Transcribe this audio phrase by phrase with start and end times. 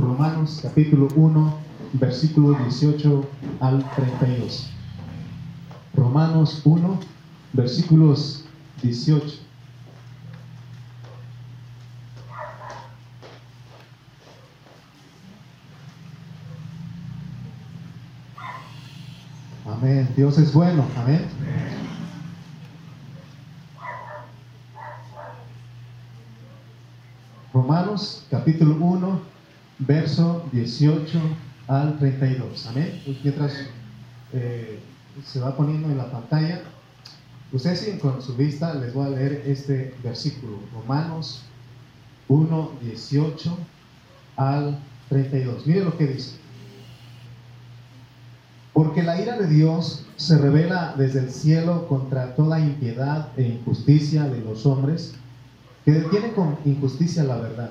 [0.00, 1.54] Romanos capítulo 1,
[1.92, 3.28] versículo 18
[3.60, 4.70] al 32.
[5.94, 7.00] Romanos 1,
[7.52, 8.46] versículos
[8.82, 9.40] 18.
[19.66, 20.08] Amén.
[20.16, 20.86] Dios es bueno.
[20.96, 21.26] Amén.
[27.52, 29.20] Romanos capítulo 1,
[29.80, 31.18] verso 18
[31.68, 32.66] al 32.
[32.66, 33.02] Amén.
[33.22, 33.52] Mientras
[34.32, 34.78] eh,
[35.24, 36.62] se va poniendo en la pantalla,
[37.52, 40.58] ustedes siguen con su vista, les voy a leer este versículo.
[40.74, 41.42] Romanos
[42.28, 43.58] 1, 18
[44.36, 45.66] al 32.
[45.66, 46.36] Miren lo que dice.
[48.72, 54.24] Porque la ira de Dios se revela desde el cielo contra toda impiedad e injusticia
[54.24, 55.14] de los hombres
[55.84, 57.70] que detienen con injusticia la verdad.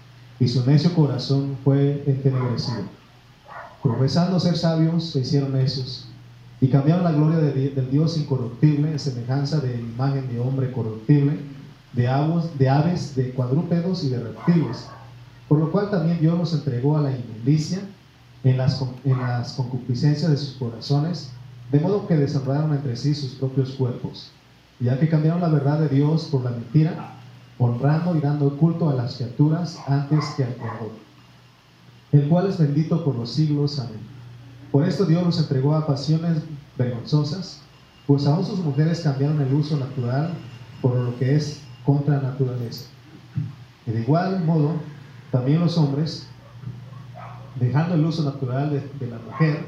[0.41, 2.81] y su necio corazón fue entenebrecido.
[3.83, 6.07] Profesando ser sabios, se hicieron necios
[6.59, 11.37] y cambiaron la gloria del Dios incorruptible en semejanza de imagen de hombre corruptible,
[11.93, 14.87] de, aves, de aves, de cuadrúpedos y de reptiles.
[15.47, 17.79] Por lo cual también Dios los entregó a la inmundicia
[18.43, 21.29] en las, en las concupiscencias de sus corazones,
[21.71, 24.31] de modo que deshonraron entre sí sus propios cuerpos
[24.81, 27.13] ya que cambiaron la verdad de Dios por la mentira,
[27.61, 30.91] honrando y dando culto a las criaturas antes que al Creador,
[32.11, 33.79] el cual es bendito por los siglos.
[33.79, 33.99] Amén.
[34.71, 36.41] Por esto Dios los entregó a pasiones
[36.75, 37.61] vergonzosas,
[38.07, 40.33] pues aún sus mujeres cambiaron el uso natural
[40.81, 42.85] por lo que es contra naturaleza.
[43.85, 44.73] Y de igual modo,
[45.31, 46.25] también los hombres,
[47.59, 49.67] dejando el uso natural de, de la mujer,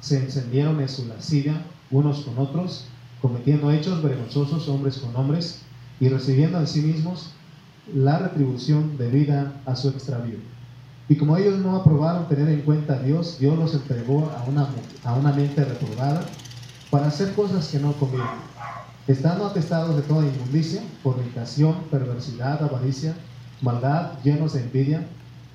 [0.00, 2.86] se encendieron en su lascivia unos con otros,
[3.20, 5.63] cometiendo hechos vergonzosos hombres con hombres
[6.00, 7.30] y recibiendo en sí mismos
[7.94, 10.38] la retribución debida a su extravío.
[11.08, 14.68] Y como ellos no aprobaron tener en cuenta a Dios, Dios los entregó a una,
[15.04, 16.24] a una mente reprobada
[16.90, 18.28] para hacer cosas que no convienen,
[19.06, 23.14] estando atestados de toda inmundicia, fornicación, perversidad, avaricia,
[23.60, 25.06] maldad, llenos de envidia,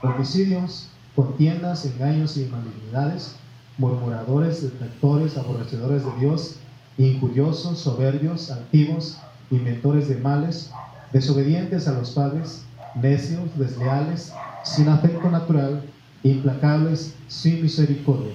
[0.03, 3.35] homicidios, contiendas, engaños y malignidades,
[3.77, 6.55] murmuradores, detractores, aborrecedores de Dios,
[6.97, 9.17] injuriosos, soberbios, altivos,
[9.51, 10.71] inventores de males,
[11.11, 12.63] desobedientes a los padres,
[12.95, 14.33] necios, desleales,
[14.63, 15.83] sin afecto natural,
[16.23, 18.33] implacables, sin misericordia,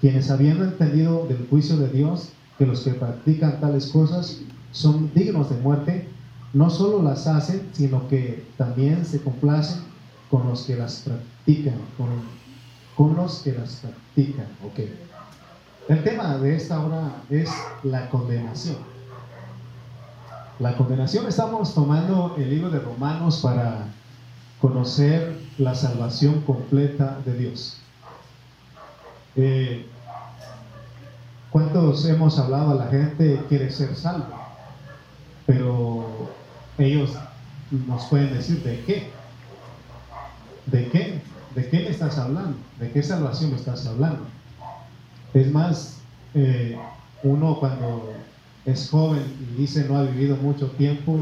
[0.00, 4.40] quienes habiendo entendido del juicio de Dios que los que practican tales cosas
[4.72, 6.08] son dignos de muerte,
[6.52, 9.82] no solo las hacen, sino que también se complacen
[10.30, 11.76] con los que las practican,
[12.96, 14.46] con, los que las practican.
[14.72, 14.94] Okay.
[15.88, 17.48] El tema de esta hora es
[17.82, 18.97] la condenación.
[20.58, 23.84] La condenación, estamos tomando el libro de Romanos para
[24.60, 27.76] conocer la salvación completa de Dios.
[29.36, 29.86] Eh,
[31.50, 34.34] ¿Cuántos hemos hablado a la gente quiere ser salvo?
[35.46, 36.28] Pero
[36.76, 37.12] ellos
[37.70, 39.10] nos pueden decir de qué.
[40.66, 41.22] ¿De qué?
[41.54, 42.58] ¿De qué me estás hablando?
[42.80, 44.26] ¿De qué salvación me estás hablando?
[45.34, 45.98] Es más,
[46.34, 46.76] eh,
[47.22, 48.12] uno cuando
[48.70, 51.16] es joven y dice no ha vivido mucho tiempo,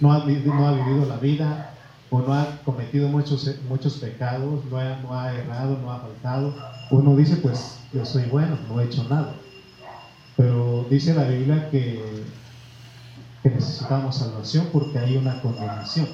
[0.00, 1.74] no ha, no ha vivido la vida,
[2.10, 6.54] o no ha cometido muchos, muchos pecados, no ha, no ha errado, no ha faltado,
[6.90, 9.34] uno dice pues yo soy bueno, no he hecho nada.
[10.36, 12.24] Pero dice la Biblia que,
[13.42, 16.08] que necesitamos salvación porque hay una condenación.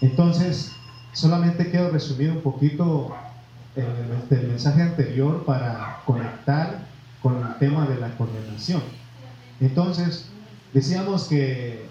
[0.00, 0.72] Entonces,
[1.12, 3.14] solamente quiero resumir un poquito
[3.74, 6.86] el, mensaje anterior para conectar
[7.22, 8.82] con el tema de la condenación.
[9.60, 10.26] Entonces,
[10.72, 11.86] decíamos que,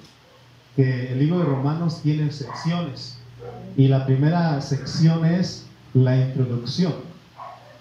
[0.76, 3.18] que el libro de Romanos tiene secciones
[3.78, 6.94] y la primera sección es la introducción.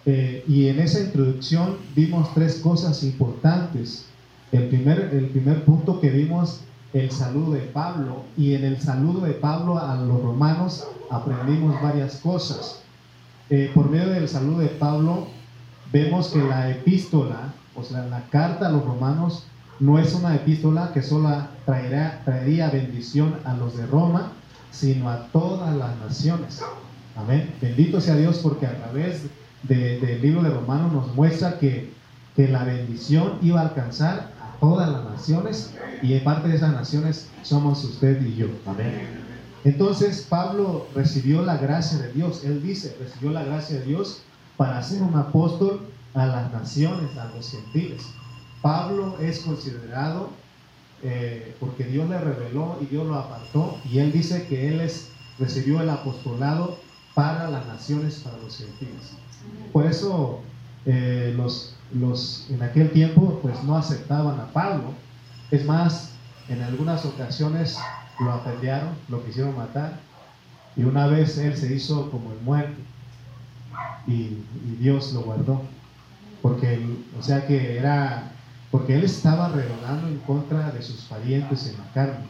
[0.06, 4.06] Eh, y en esa introducción vimos tres cosas importantes.
[4.52, 6.60] El primer, el primer punto que vimos,
[6.92, 8.24] el saludo de Pablo.
[8.36, 12.82] Y en el saludo de Pablo a los romanos aprendimos varias cosas.
[13.50, 15.28] Eh, por medio del saludo de Pablo,
[15.92, 19.44] vemos que la epístola, o sea, la carta a los romanos,
[19.80, 24.32] no es una epístola que solo traerá, traería bendición a los de Roma,
[24.70, 26.62] sino a todas las naciones.
[27.16, 27.54] Amén.
[27.60, 29.22] Bendito sea Dios porque a través
[29.62, 31.92] del libro de Romanos nos muestra que,
[32.36, 35.72] la bendición iba a alcanzar a todas las naciones
[36.02, 38.48] y en parte de esas naciones somos usted y yo.
[38.66, 39.24] Amén.
[39.62, 42.42] Entonces Pablo recibió la gracia de Dios.
[42.42, 44.22] Él dice, recibió la gracia de Dios
[44.56, 48.04] para ser un apóstol a las naciones, a los gentiles.
[48.64, 50.30] Pablo es considerado
[51.02, 54.90] eh, porque Dios le reveló y Dios lo apartó y él dice que él
[55.38, 56.78] recibió el apostolado
[57.12, 59.12] para las naciones, para los gentiles.
[59.70, 60.40] Por eso
[60.86, 64.94] eh, los, los en aquel tiempo pues no aceptaban a Pablo.
[65.50, 66.12] Es más,
[66.48, 67.76] en algunas ocasiones
[68.18, 70.00] lo apedrearon, lo quisieron matar
[70.74, 72.80] y una vez él se hizo como el muerto
[74.06, 74.38] y,
[74.80, 75.60] Dios lo guardó.
[76.40, 76.78] Porque,
[77.18, 78.33] o sea que era,
[78.74, 82.26] porque él estaba rebelando en contra de sus parientes en la carne.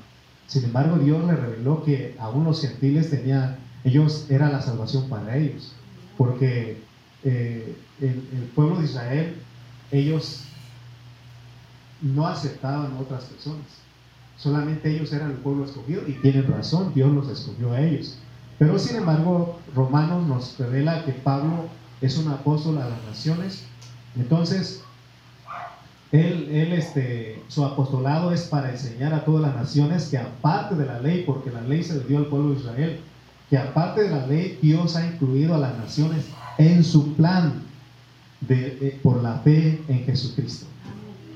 [0.47, 5.39] Sin embargo, Dios le reveló que aún los gentiles tenían, ellos era la salvación para
[5.39, 5.73] ellos.
[6.19, 6.83] Porque
[7.23, 9.37] eh, el, el pueblo de Israel,
[9.91, 10.43] ellos
[12.03, 13.65] no aceptaban a otras personas.
[14.37, 18.19] Solamente ellos eran el pueblo escogido y tienen razón, Dios los escogió a ellos.
[18.59, 21.71] Pero sin embargo, Romanos nos revela que Pablo
[22.03, 23.65] es un apóstol a las naciones.
[24.15, 24.85] Entonces,
[26.15, 30.87] él, él, este, su apostolado es para enseñar a todas las naciones que aparte de
[30.87, 33.01] la ley, porque la ley se le dio al pueblo de Israel,
[33.51, 36.27] que aparte de la ley, Dios ha incluido a las naciones
[36.57, 37.65] en su plan
[38.43, 40.67] de, por la fe en Jesucristo.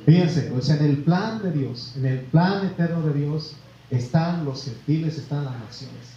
[0.06, 3.56] Fíjense, o sea, en el plan de Dios, en el plan eterno de Dios,
[3.90, 6.12] están los gentiles, están las naciones.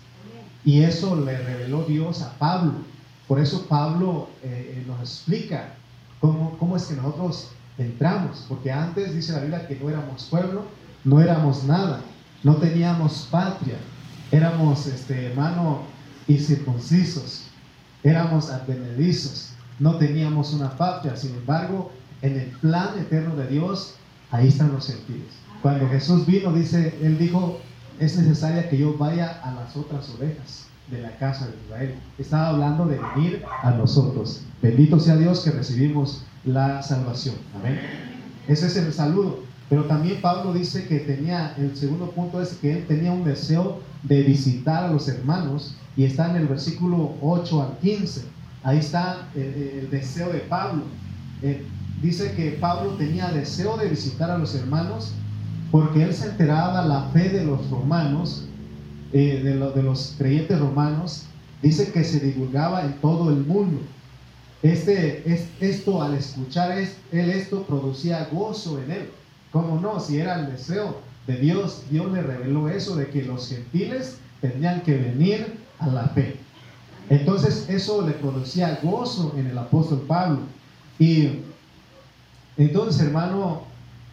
[0.64, 2.74] Y eso le reveló Dios a Pablo.
[3.28, 5.74] Por eso Pablo eh, eh, nos explica
[6.20, 7.50] cómo, cómo es que nosotros
[7.82, 8.46] entramos.
[8.48, 10.66] Porque antes dice la Biblia que no éramos pueblo,
[11.04, 12.02] no éramos nada,
[12.44, 13.76] no teníamos patria,
[14.32, 15.84] éramos este, hermano
[16.28, 17.46] y circuncisos,
[18.04, 21.16] éramos advenedizos, no teníamos una patria.
[21.16, 21.92] Sin embargo,
[22.22, 23.96] en el plan eterno de Dios,
[24.32, 25.30] ahí están los gentiles.
[25.62, 27.60] Cuando Jesús vino, dice, Él dijo,
[28.00, 31.96] es necesaria que yo vaya a las otras ovejas de la casa de Israel.
[32.18, 34.42] Estaba hablando de venir a nosotros.
[34.62, 37.36] Bendito sea Dios que recibimos la salvación.
[37.56, 37.80] Amén.
[38.48, 39.40] Ese es el saludo.
[39.70, 43.80] Pero también Pablo dice que tenía, el segundo punto es que él tenía un deseo
[44.04, 48.24] de visitar a los hermanos y está en el versículo 8 al 15.
[48.64, 50.84] Ahí está el, deseo de Pablo.
[51.42, 51.66] Eh,
[52.02, 55.14] dice que Pablo tenía deseo de visitar a los hermanos
[55.72, 58.48] porque él se enteraba la fe de los romanos,
[59.14, 61.28] eh, de, de, los creyentes romanos,
[61.62, 63.80] dice que se divulgaba en todo el mundo.
[64.64, 69.10] Este, es, esto al escuchar es, él esto producía gozo en él.
[69.52, 70.00] ¿Cómo no?
[70.00, 74.82] Si era el deseo de Dios, Dios le reveló eso de que los gentiles tenían
[74.82, 76.38] que venir a la fe.
[77.10, 80.40] Entonces eso le producía gozo en el apóstol Pablo.
[81.00, 81.40] Y
[82.58, 83.64] entonces, hermano,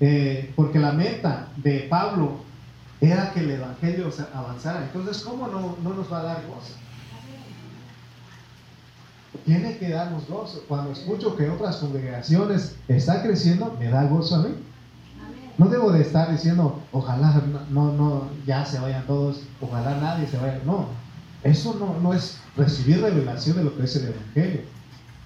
[0.01, 2.39] eh, porque la meta de Pablo
[3.01, 4.83] era que el Evangelio avanzara.
[4.85, 6.75] Entonces, ¿cómo no, no nos va a dar gozo?
[9.45, 10.65] Tiene que darnos gozo.
[10.69, 14.55] Cuando escucho que otras congregaciones están creciendo, me da gozo a mí.
[15.59, 20.37] No debo de estar diciendo, ojalá no, no, ya se vayan todos, ojalá nadie se
[20.37, 20.61] vaya.
[20.65, 20.87] No,
[21.43, 24.61] eso no, no es recibir revelación de lo que es el Evangelio.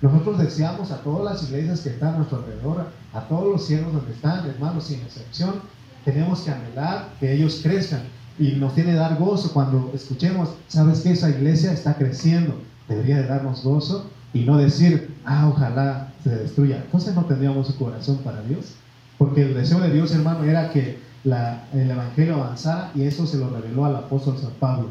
[0.00, 3.92] Nosotros deseamos a todas las iglesias que están a nuestro alrededor, a todos los cielos
[3.92, 5.60] donde están, hermanos, sin excepción,
[6.04, 8.02] tenemos que anhelar que ellos crezcan.
[8.38, 12.58] Y nos tiene que dar gozo cuando escuchemos, sabes que esa iglesia está creciendo,
[12.92, 16.76] debería de darnos gozo y no decir, ah, ojalá se destruya.
[16.76, 18.74] Entonces no tendríamos un corazón para Dios.
[19.18, 23.50] Porque el deseo de Dios, hermano, era que el Evangelio avanzara y eso se lo
[23.50, 24.88] reveló al apóstol San Pablo.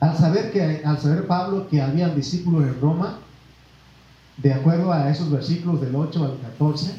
[0.00, 3.18] Al saber, que, al saber Pablo que había discípulos en Roma,
[4.36, 6.92] de acuerdo a esos versículos del 8 al 14,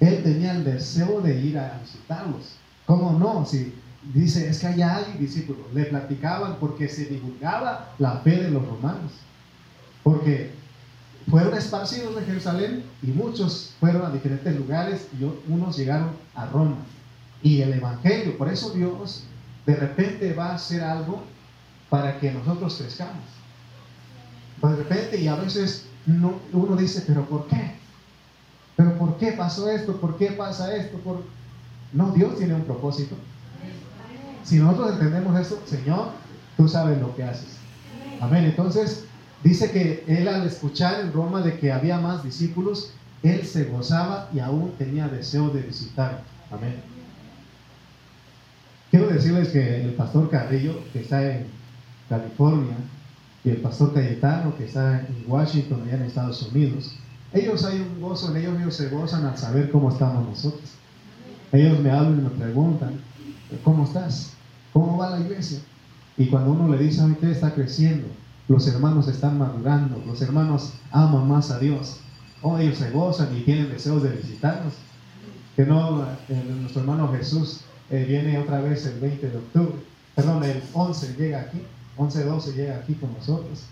[0.00, 2.56] él tenía el deseo de ir a visitarlos.
[2.86, 3.46] ¿Cómo no?
[3.46, 3.72] Si
[4.14, 8.66] dice, es que allá hay discípulos, le platicaban porque se divulgaba la fe de los
[8.66, 9.12] romanos.
[10.02, 10.52] Porque
[11.30, 16.76] fueron esparcidos de Jerusalén y muchos fueron a diferentes lugares y unos llegaron a Roma.
[17.42, 19.24] Y el Evangelio, por eso Dios
[19.66, 21.22] de repente va a hacer algo
[21.88, 23.24] para que nosotros crezcamos.
[24.60, 27.74] De repente, y a veces uno dice, pero ¿por qué?
[28.76, 30.00] ¿Pero por qué pasó esto?
[30.00, 30.98] ¿Por qué pasa esto?
[30.98, 31.22] ¿Por...
[31.92, 33.16] No, Dios tiene un propósito.
[34.44, 36.10] Si nosotros entendemos eso, Señor,
[36.56, 37.56] tú sabes lo que haces.
[38.20, 38.44] Amén.
[38.44, 39.04] Entonces,
[39.42, 44.28] dice que él al escuchar en Roma de que había más discípulos, él se gozaba
[44.34, 46.22] y aún tenía deseo de visitar.
[46.50, 46.76] Amén.
[48.90, 51.46] Quiero decirles que el pastor Carrillo, que está en
[52.08, 52.76] California,
[53.44, 56.94] y el pastor Cayetano, que está en Washington, allá en Estados Unidos.
[57.32, 60.70] Ellos hay un gozo ellos, ellos se gozan al saber cómo estamos nosotros.
[61.52, 63.00] Ellos me hablan y me preguntan,
[63.64, 64.32] ¿cómo estás?
[64.72, 65.60] ¿Cómo va la iglesia?
[66.16, 67.30] Y cuando uno le dice, ¿sabe qué?
[67.30, 68.06] Está creciendo.
[68.48, 70.02] Los hermanos están madurando.
[70.06, 71.98] Los hermanos aman más a Dios.
[72.42, 74.74] Oh, ellos se gozan y tienen deseos de visitarnos.
[75.56, 76.06] Que no,
[76.60, 79.74] nuestro hermano Jesús eh, viene otra vez el 20 de octubre.
[80.14, 81.62] Perdón, el 11 llega aquí.
[81.96, 83.64] 11-12 llega aquí con nosotros.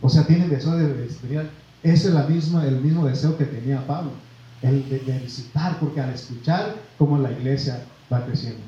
[0.00, 1.50] O sea, tienen deseo de visitar.
[1.82, 4.12] Ese es la misma, el mismo deseo que tenía Pablo.
[4.62, 8.62] El de, visitar, porque al escuchar cómo la iglesia va creciendo.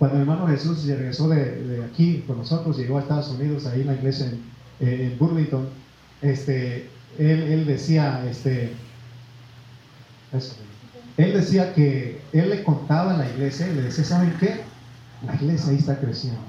[0.00, 3.82] Cuando el hermano Jesús regresó de, de aquí con nosotros, llegó a Estados Unidos, ahí
[3.82, 4.42] en la iglesia en,
[4.88, 5.68] en Burlington,
[6.22, 6.88] este,
[7.18, 8.72] él, él decía, este,
[11.18, 14.62] él decía que él le contaba a la iglesia y le decía, ¿saben qué?
[15.26, 16.40] La iglesia ahí está creciendo.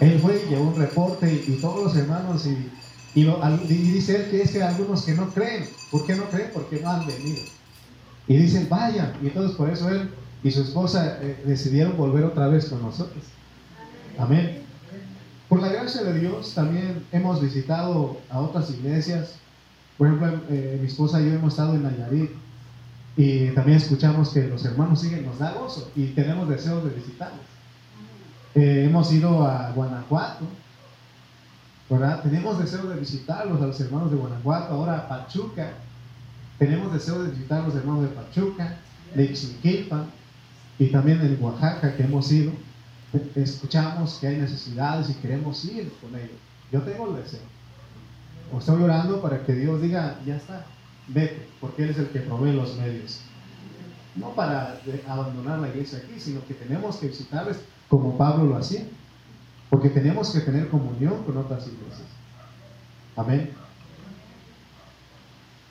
[0.00, 2.72] Él fue y llevó un reporte y, todos los hermanos y,
[3.20, 3.24] y,
[3.68, 5.68] dice él que es que algunos que no creen.
[5.92, 6.50] ¿Por qué no creen?
[6.52, 7.44] Porque no han venido.
[8.26, 9.12] Y dicen, vayan.
[9.22, 10.10] Y entonces por eso él
[10.46, 13.24] y su esposa eh, decidieron volver otra vez con nosotros.
[14.16, 14.62] Amén.
[15.48, 19.40] Por la gracia de Dios también hemos visitado a otras iglesias.
[19.98, 22.30] Por ejemplo, eh, mi esposa y yo hemos estado en Nayarit
[23.16, 27.40] y también escuchamos que los hermanos siguen, nos da gozo y tenemos deseos de visitarlos.
[28.54, 30.44] Eh, hemos ido a Guanajuato,
[31.90, 32.22] ¿verdad?
[32.22, 35.72] Tenemos deseos de visitarlos a los hermanos de Guanajuato, ahora a Pachuca.
[36.56, 38.78] Tenemos deseos de visitar a los hermanos de Pachuca,
[39.12, 40.06] de Ixmiquilpan
[40.78, 42.52] y también en Oaxaca que hemos ido.
[43.34, 46.36] Escuchamos que hay necesidades y queremos ir con ellos.
[46.70, 47.40] Yo tengo el deseo.
[48.52, 50.66] O estoy orando para que Dios diga, ya está,
[51.08, 53.20] vete, porque Él es el que provee los medios.
[54.14, 58.84] No para abandonar la iglesia aquí, sino que tenemos que visitarles como Pablo lo hacía,
[59.70, 62.08] porque tenemos que tener comunión con otras iglesias.
[63.16, 63.50] Amén.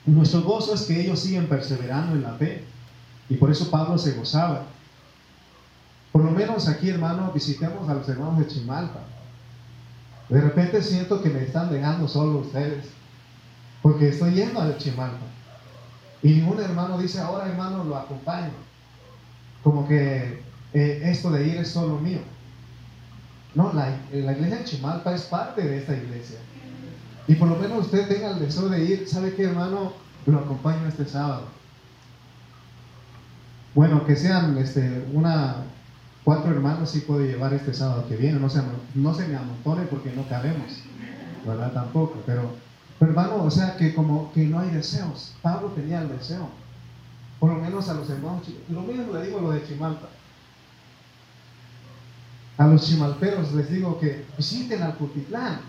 [0.04, 2.64] Nuestro gozo es que ellos siguen perseverando en la fe,
[3.28, 4.66] y por eso Pablo se gozaba.
[6.16, 9.00] Por lo menos aquí, hermano, visitemos a los hermanos de Chimalpa.
[10.30, 12.86] De repente siento que me están dejando solo ustedes.
[13.82, 15.26] Porque estoy yendo a Chimalpa.
[16.22, 18.48] Y ningún hermano dice, ahora hermano lo acompaño.
[19.62, 20.42] Como que
[20.72, 22.20] eh, esto de ir es solo mío.
[23.54, 26.38] No, la, la, iglesia de Chimalpa es parte de esta iglesia.
[27.28, 29.92] Y por lo menos usted tenga el deseo de ir, ¿sabe qué hermano?
[30.24, 31.42] Lo acompaño este sábado.
[33.74, 35.56] Bueno, que sean este, una,
[36.26, 38.60] cuatro hermanos sí puedo llevar este sábado que viene, no se,
[38.96, 40.82] no se me amontone porque no cabemos,
[41.46, 41.72] ¿verdad?
[41.72, 42.50] Tampoco, pero
[42.98, 45.34] pero hermano, o sea que como que no hay deseos.
[45.42, 46.48] Pablo tenía el deseo.
[47.38, 48.42] Por lo menos a los hermanos.
[48.70, 50.08] Lo mismo le digo lo de Chimalpa.
[52.58, 55.60] A los chimalperos les digo que visiten al Cutitlán.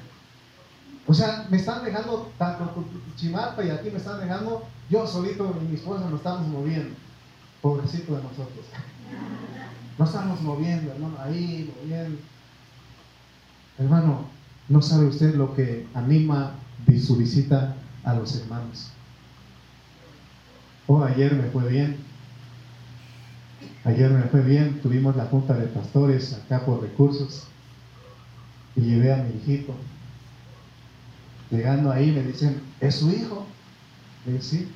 [1.05, 2.85] O sea, me están dejando tanto
[3.17, 6.95] Chimalpa y aquí me están dejando, yo solito y mi esposa nos estamos moviendo.
[7.61, 8.65] Pobrecito de nosotros.
[9.97, 12.19] Nos estamos moviendo, hermano, ahí, moviendo.
[13.79, 14.25] Hermano,
[14.69, 16.53] no sabe usted lo que anima
[16.99, 18.89] su visita a los hermanos.
[20.87, 21.97] Oh, ayer me fue bien.
[23.83, 24.79] Ayer me fue bien.
[24.81, 27.47] Tuvimos la junta de pastores acá por recursos.
[28.75, 29.73] Y llevé a mi hijito.
[31.49, 33.45] Llegando ahí me dicen, ¿es su hijo?
[34.25, 34.69] Le sí.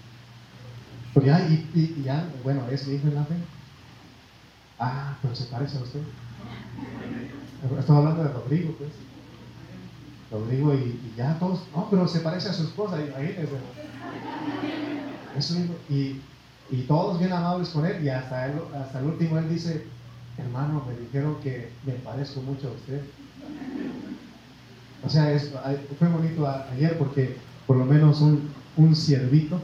[1.13, 3.35] Pues ya, y, ya, bueno, es mi hijo en la fe.
[4.83, 6.01] Ah, pero se parece a usted.
[7.79, 8.89] Estaba hablando de Rodrigo, pues.
[10.31, 13.35] Rodrigo y, ya todos, no, pero se parece a su esposa, ahí
[15.89, 16.21] y,
[16.71, 19.85] y todos bien amables con él, y hasta, hasta el último él dice,
[20.37, 23.01] hermano, me dijeron que me parezco mucho a usted.
[25.05, 25.51] O sea, es,
[25.99, 27.35] fue bonito ayer porque
[27.67, 29.61] por lo menos un, un siervito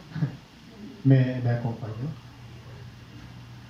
[1.03, 2.26] me, me, acompañó.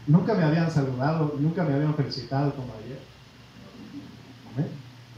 [0.08, 3.00] Nunca me habían saludado, nunca me habían felicitado como ayer.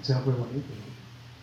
[0.01, 0.67] O sea, fue bonito.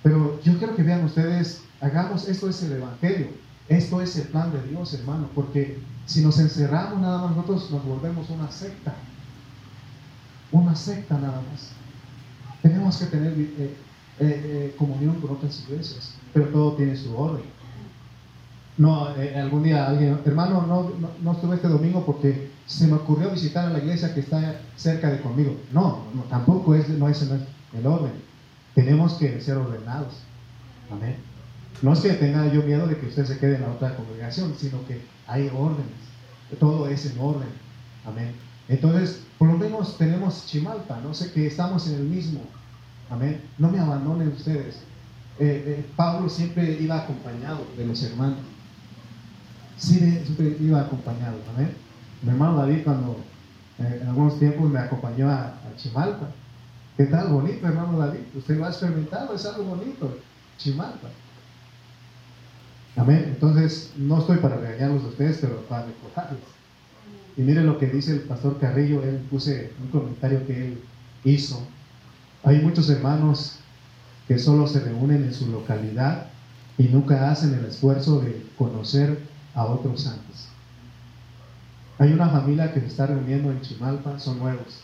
[0.02, 3.28] Pero yo quiero que vean ustedes, hagamos, esto es el Evangelio,
[3.68, 7.84] esto es el plan de Dios, hermano, porque si nos encerramos nada más, nosotros nos
[7.84, 8.94] volvemos una secta,
[10.52, 11.70] una secta nada más.
[12.62, 13.74] Tenemos que tener eh, eh,
[14.20, 17.44] eh, comunión con otras iglesias, pero todo tiene su orden.
[18.78, 23.66] No, algún día alguien, hermano, no, no, estuve este domingo porque se me ocurrió visitar
[23.66, 25.56] a la iglesia que está cerca de conmigo.
[25.72, 27.22] No, no tampoco es, no es
[27.72, 28.12] el orden.
[28.74, 30.14] Tenemos que ser ordenados.
[30.90, 31.16] Amén.
[31.82, 34.54] No es que tenga yo miedo de que usted se quede en la otra congregación,
[34.58, 35.92] sino que hay órdenes.
[36.58, 37.48] Todo es en orden.
[38.04, 38.32] Amén.
[38.68, 42.40] Entonces, por lo menos tenemos Chimalpa, no sé que estamos en el mismo.
[43.10, 43.42] Amén.
[43.58, 44.76] No me abandonen ustedes.
[45.38, 48.38] eh, eh, Pablo siempre iba acompañado de los hermanos.
[49.76, 51.85] siempre iba acompañado, ¿amén?
[52.22, 53.16] Mi hermano David cuando
[53.78, 56.28] eh, en algunos tiempos me acompañó a, Chimalpa.
[56.96, 57.28] ¿Qué tal?
[57.28, 58.20] Bonito, hermano David.
[58.34, 60.18] Usted lo ha experimentado, es algo bonito.
[60.56, 61.08] Chimalpa.
[62.96, 63.24] Amén.
[63.28, 66.40] Entonces, no estoy para regañarlos a ustedes, pero para recordarles.
[67.36, 70.82] Y mire lo que dice el pastor Carrillo, él puse un comentario que él
[71.24, 71.60] hizo.
[72.42, 73.58] Hay muchos hermanos
[74.26, 76.28] que solo se reúnen en su localidad
[76.78, 79.18] y nunca hacen el esfuerzo de conocer
[79.54, 80.48] a otros santos.
[81.98, 84.82] Hay una familia que se está reuniendo en Chimalpa, son nuevos,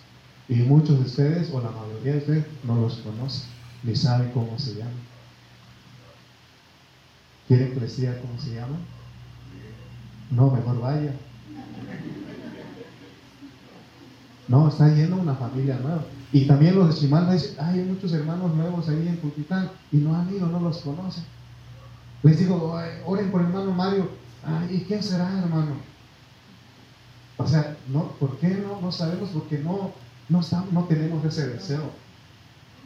[0.49, 3.49] y muchos de ustedes, o la mayoría de ustedes, no los conocen,
[3.83, 4.95] ni saben cómo se llaman.
[7.49, 8.81] ¿Quieren que les diga cómo se llaman?
[10.31, 11.15] No, mejor vaya.
[14.49, 16.05] No, está yendo una familia nueva.
[16.33, 20.17] Y también los de Chimalpa dicen, hay muchos hermanos nuevos ahí en Putitán y no
[20.17, 21.25] han ido, no los conocen.
[22.23, 24.09] Les digo, oren por hermano Mario.
[24.45, 25.92] Ay, ¿y quién será, hermano?
[27.37, 28.81] O sea, no, ¿por qué no?
[28.81, 29.93] No sabemos porque no,
[30.29, 30.41] no,
[30.73, 31.91] no tenemos ese deseo.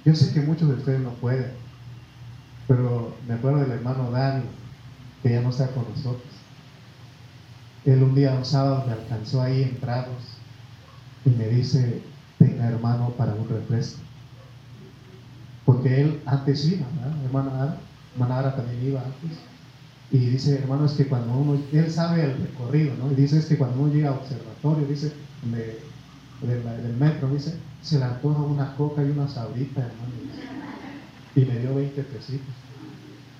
[0.04, 1.50] Yo sé que muchos de ustedes no pueden,
[2.68, 4.44] pero me acuerdo del hermano Dani,
[5.22, 6.22] que ya no está con nosotros.
[7.84, 10.38] Él un día, un sábado, me alcanzó ahí en Prados
[11.24, 12.02] y me dice,
[12.38, 14.00] tenga hermano para un refresco.
[15.64, 17.24] Porque él antes iba, ¿verdad?
[17.24, 17.76] hermana Ara,
[18.14, 19.38] hermana Ara también iba antes.
[20.10, 23.10] Y dice, hermano, es que cuando uno, él sabe el recorrido, ¿no?
[23.10, 25.12] Y dice, es que cuando uno llega a observatorio, dice,
[26.42, 30.12] del metro, dice, se le antoja una coca y una sabrita, hermano.
[31.34, 32.54] Y me dio 20 pesitos.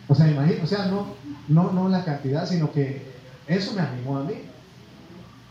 [0.08, 1.06] O sea, imagínate, o sea, no,
[1.48, 3.02] no, no la cantidad, sino que
[3.46, 4.34] eso me animó a mí.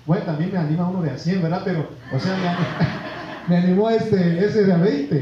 [0.05, 1.61] Bueno, también me anima uno de a 100, ¿verdad?
[1.65, 2.57] Pero, o sea,
[3.47, 5.15] me, animó este, ese de a 20,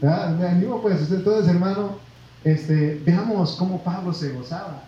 [0.00, 0.36] ¿verdad?
[0.36, 2.05] Me animó, pues, entonces, hermano,
[2.46, 4.84] este, veamos cómo Pablo se gozaba.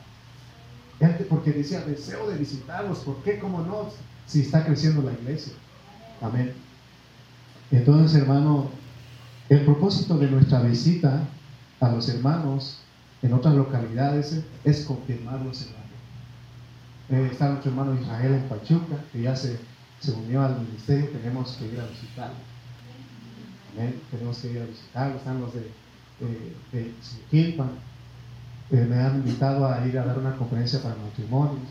[1.29, 3.39] Porque decía, deseo de visitarlos, ¿por qué?
[3.41, 3.91] ¿Cómo no?
[4.27, 5.53] Si está creciendo la iglesia.
[6.21, 6.53] Amén.
[7.73, 8.71] Entonces, hermano,
[9.49, 11.25] el propósito de nuestra visita
[11.81, 12.81] a los hermanos
[13.23, 15.79] en otras localidades es confirmarlos en la
[17.11, 19.59] eh, está nuestro hermano Israel en Pachuca, que ya se,
[19.99, 22.37] se unió al ministerio, tenemos que ir a visitarlo.
[24.11, 25.17] Tenemos que ir a visitarlo.
[25.17, 25.71] Están los de,
[26.21, 26.93] de,
[28.71, 31.69] eh, me han invitado a ir a dar una conferencia para matrimonios.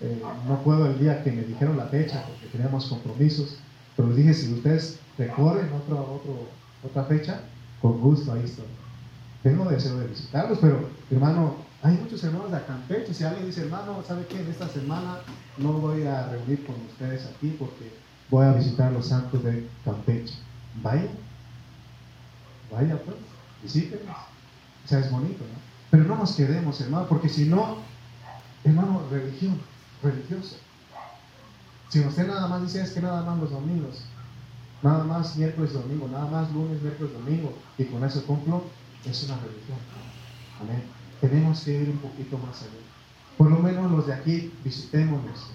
[0.00, 3.56] Eh, no puedo el día que me dijeron la fecha porque teníamos compromisos,
[3.96, 6.48] pero les dije, si ustedes recorren otro, otro,
[6.84, 7.40] otra fecha,
[7.80, 8.66] con gusto ahí estoy.
[9.42, 13.14] Tengo deseo de visitarlos, pero hermano, hay muchos hermanos de Campeche.
[13.14, 14.40] Si alguien dice, hermano, ¿sabe qué?
[14.40, 15.20] En esta semana
[15.56, 17.92] no voy a reunir con ustedes aquí porque
[18.30, 20.34] voy a visitar los santos de Campeche.
[20.82, 21.08] Vaya,
[22.70, 23.16] vaya pues,
[23.62, 24.16] visítenos.
[24.84, 25.58] O sea, es bonito, ¿no?
[25.90, 27.78] Pero no nos quedemos, hermano, porque si no,
[28.64, 29.58] hermano, religión,
[30.02, 30.56] religioso.
[31.88, 34.04] Si usted nada más dice es que nada más los domingos,
[34.82, 38.64] nada más miércoles, domingo, nada más lunes, miércoles, domingo, y con eso cumplo,
[39.04, 39.78] es una religión.
[40.60, 42.70] Amén tenemos que ir un poquito más allá.
[43.36, 45.50] Por lo menos los de aquí, visitémonos.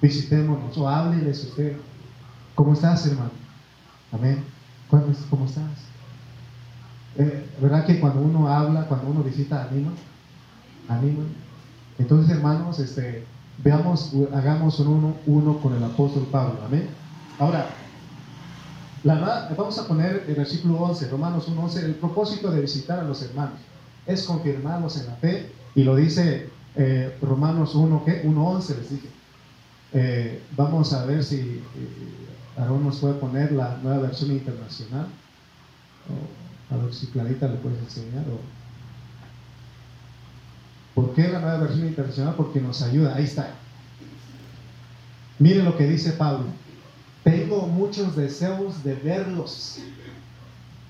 [0.00, 1.76] Visitémonos o hábleles usted.
[2.54, 3.30] ¿Cómo estás, hermano?
[4.12, 4.44] Amén.
[4.90, 5.87] ¿Cómo estás?
[7.18, 9.92] Eh, ¿Verdad que cuando uno habla, cuando uno visita, anima?
[10.88, 11.24] Anima.
[11.98, 13.24] Entonces, hermanos, este,
[13.58, 16.60] veamos, hagamos uno, uno con el apóstol Pablo.
[16.64, 16.88] Amén.
[17.38, 17.66] Ahora,
[19.02, 23.22] la, vamos a poner el versículo 11, Romanos 1.11, el propósito de visitar a los
[23.22, 23.58] hermanos
[24.06, 28.24] es confirmarlos en la fe, y lo dice eh, Romanos 1, ¿qué?
[28.24, 29.08] 1.11 les dije.
[29.92, 31.62] Eh, vamos a ver si eh,
[32.82, 35.06] nos puede poner la nueva versión internacional.
[36.08, 36.47] a
[37.12, 38.24] Clarita le puedes enseñar.
[40.94, 42.34] ¿Por qué la nueva versión internacional?
[42.36, 43.14] Porque nos ayuda.
[43.14, 43.54] Ahí está.
[45.38, 46.46] Mire lo que dice Pablo.
[47.24, 49.78] Tengo muchos deseos de verlos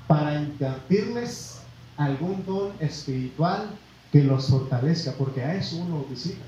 [0.06, 1.60] para impartirles
[1.96, 3.70] algún don espiritual
[4.12, 6.44] que los fortalezca, porque a eso uno visita.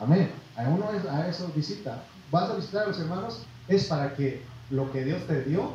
[0.00, 0.30] Amén.
[0.56, 2.02] A uno a eso visita.
[2.30, 5.72] Vas a visitar a los hermanos, es para que lo que Dios te dio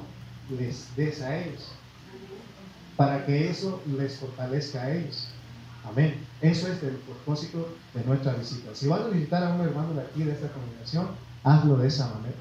[0.57, 1.71] les des a ellos.
[2.95, 5.29] Para que eso les fortalezca a ellos.
[5.89, 6.15] Amén.
[6.41, 8.71] Eso es el propósito de nuestra visita.
[8.73, 11.07] Si vas a visitar a un hermano de aquí, de esta congregación,
[11.43, 12.35] hazlo de esa manera.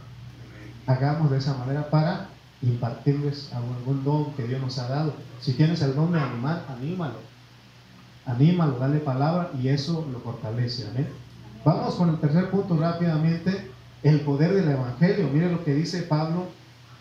[0.86, 2.28] Hagamos de esa manera para
[2.62, 5.14] impartirles algún don que Dios nos ha dado.
[5.40, 7.18] Si tienes el don de animar, anímalo.
[8.26, 10.86] Anímalo, dale palabra y eso lo fortalece.
[10.88, 11.08] Amén.
[11.64, 13.70] Vamos con el tercer punto rápidamente,
[14.02, 15.28] el poder del Evangelio.
[15.32, 16.46] Mire lo que dice Pablo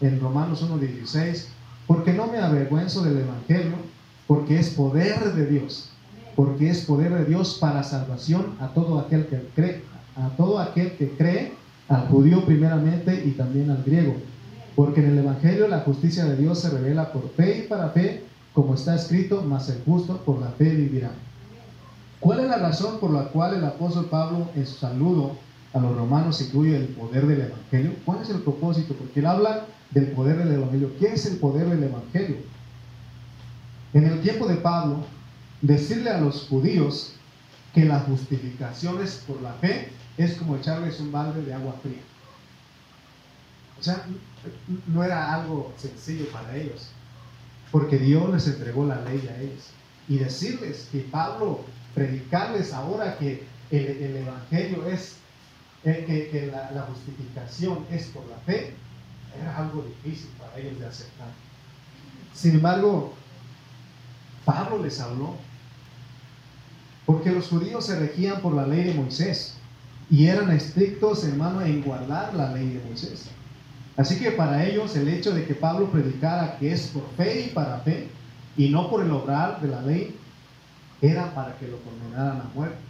[0.02, 1.46] en Romanos 1.16,
[1.90, 3.74] porque no me avergüenzo del Evangelio,
[4.28, 5.90] porque es poder de Dios,
[6.36, 9.82] porque es poder de Dios para salvación a todo aquel que cree,
[10.16, 11.52] a todo aquel que cree,
[11.88, 14.16] al judío primeramente y también al griego.
[14.76, 18.24] Porque en el Evangelio la justicia de Dios se revela por fe y para fe,
[18.54, 21.10] como está escrito, mas el justo por la fe vivirá.
[22.20, 25.32] ¿Cuál es la razón por la cual el apóstol Pablo en su saludo
[25.74, 27.94] a los romanos incluye el poder del Evangelio?
[28.06, 28.94] ¿Cuál es el propósito?
[28.96, 30.92] Porque él habla del poder del Evangelio.
[31.00, 32.38] ¿Qué es el poder del Evangelio?
[33.94, 35.04] En el tiempo de Pablo,
[35.62, 37.14] decirle a los judíos
[37.74, 42.02] que la justificación es por la fe es como echarles un balde de agua fría.
[43.80, 44.06] O sea,
[44.88, 46.90] no era algo sencillo para ellos,
[47.72, 49.70] porque Dios les entregó la ley a ellos.
[50.10, 51.62] Y decirles que Pablo,
[51.96, 55.19] predicarles ahora que el, Evangelio es,
[55.84, 58.74] que, la, justificación es por la fe,
[59.40, 61.30] era algo difícil para ellos de aceptar.
[62.34, 63.14] Sin embargo,
[64.46, 65.36] Pablo les habló,
[67.06, 69.56] porque los judíos se regían por la ley de Moisés
[70.10, 73.30] y eran estrictos, hermano, en guardar la ley de Moisés.
[73.98, 77.50] Así que para ellos el hecho de que Pablo predicara que es por fe y
[77.50, 78.08] para fe
[78.56, 80.16] y no por el obrar de la ley,
[81.02, 82.89] era para que lo condenaran a muerte.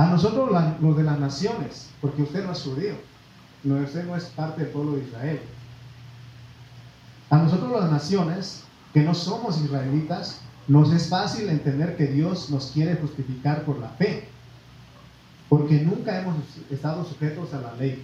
[0.00, 2.94] A nosotros los de las naciones, porque usted no es judío,
[3.64, 5.40] usted no es parte del pueblo de Israel.
[7.28, 8.62] A nosotros las naciones,
[8.94, 13.90] que no somos israelitas, nos es fácil entender que Dios nos quiere justificar por la
[13.90, 14.26] fe,
[15.50, 16.36] porque nunca hemos
[16.70, 18.02] estado sujetos a la ley,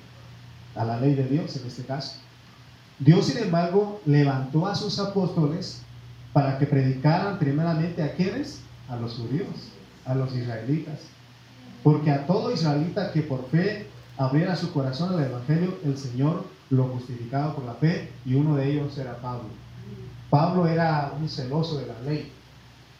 [0.74, 2.18] a la ley de Dios en este caso.
[2.98, 5.80] Dios, sin embargo, levantó a sus apóstoles
[6.34, 8.60] para que predicaran primeramente a quienes?
[8.90, 9.70] A los judíos,
[10.04, 11.15] a los israelitas.
[11.82, 13.86] Porque a todo israelita que por fe
[14.18, 18.70] abriera su corazón al Evangelio, el Señor lo justificaba por la fe y uno de
[18.70, 19.48] ellos era Pablo.
[20.30, 22.32] Pablo era un celoso de la ley,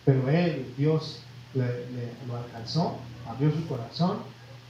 [0.04, 1.20] pero él, Dios,
[1.54, 2.96] lo alcanzó,
[3.28, 4.18] abrió su corazón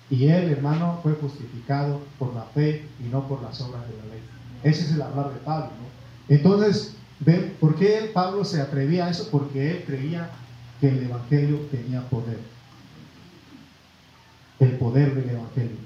[0.09, 4.15] y él, hermano, fue justificado por la fe y no por las obras de la
[4.15, 4.23] ley.
[4.63, 5.71] Ese es el hablar de Pablo.
[6.29, 9.29] Entonces, ¿ven por qué Pablo se atrevía a eso?
[9.31, 10.31] Porque él creía
[10.81, 12.39] que el Evangelio tenía poder.
[14.59, 15.77] El poder del Evangelio.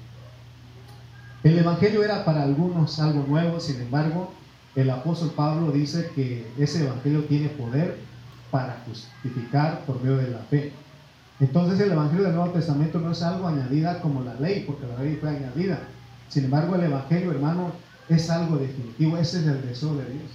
[1.43, 4.31] El Evangelio era para algunos algo nuevo, sin embargo,
[4.75, 7.97] el apóstol Pablo dice que ese Evangelio tiene poder
[8.51, 10.71] para justificar por medio de la fe.
[11.39, 15.01] Entonces el Evangelio del Nuevo Testamento no es algo añadida como la ley, porque la
[15.03, 15.79] ley fue añadida.
[16.29, 17.71] Sin embargo, el Evangelio, hermano,
[18.07, 20.29] es algo definitivo, ese es el deseo de Dios.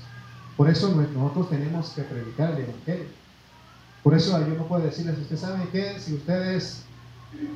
[0.57, 3.07] Por eso nosotros tenemos que predicar el Evangelio.
[4.03, 5.99] Por eso yo no puedo decirles, ¿ustedes saben qué?
[6.01, 6.86] Si ustedes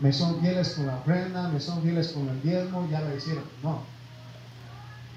[0.00, 3.44] me son fieles con la ofrenda, me son fieles con el diezmo, ya lo hicieron.
[3.62, 3.82] No.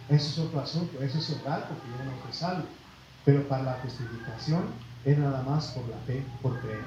[0.09, 2.65] Eso es otro asunto, eso es orar porque yo no fui salvo.
[3.25, 4.63] Pero para la justificación
[5.05, 6.83] es nada más por la fe, por creer.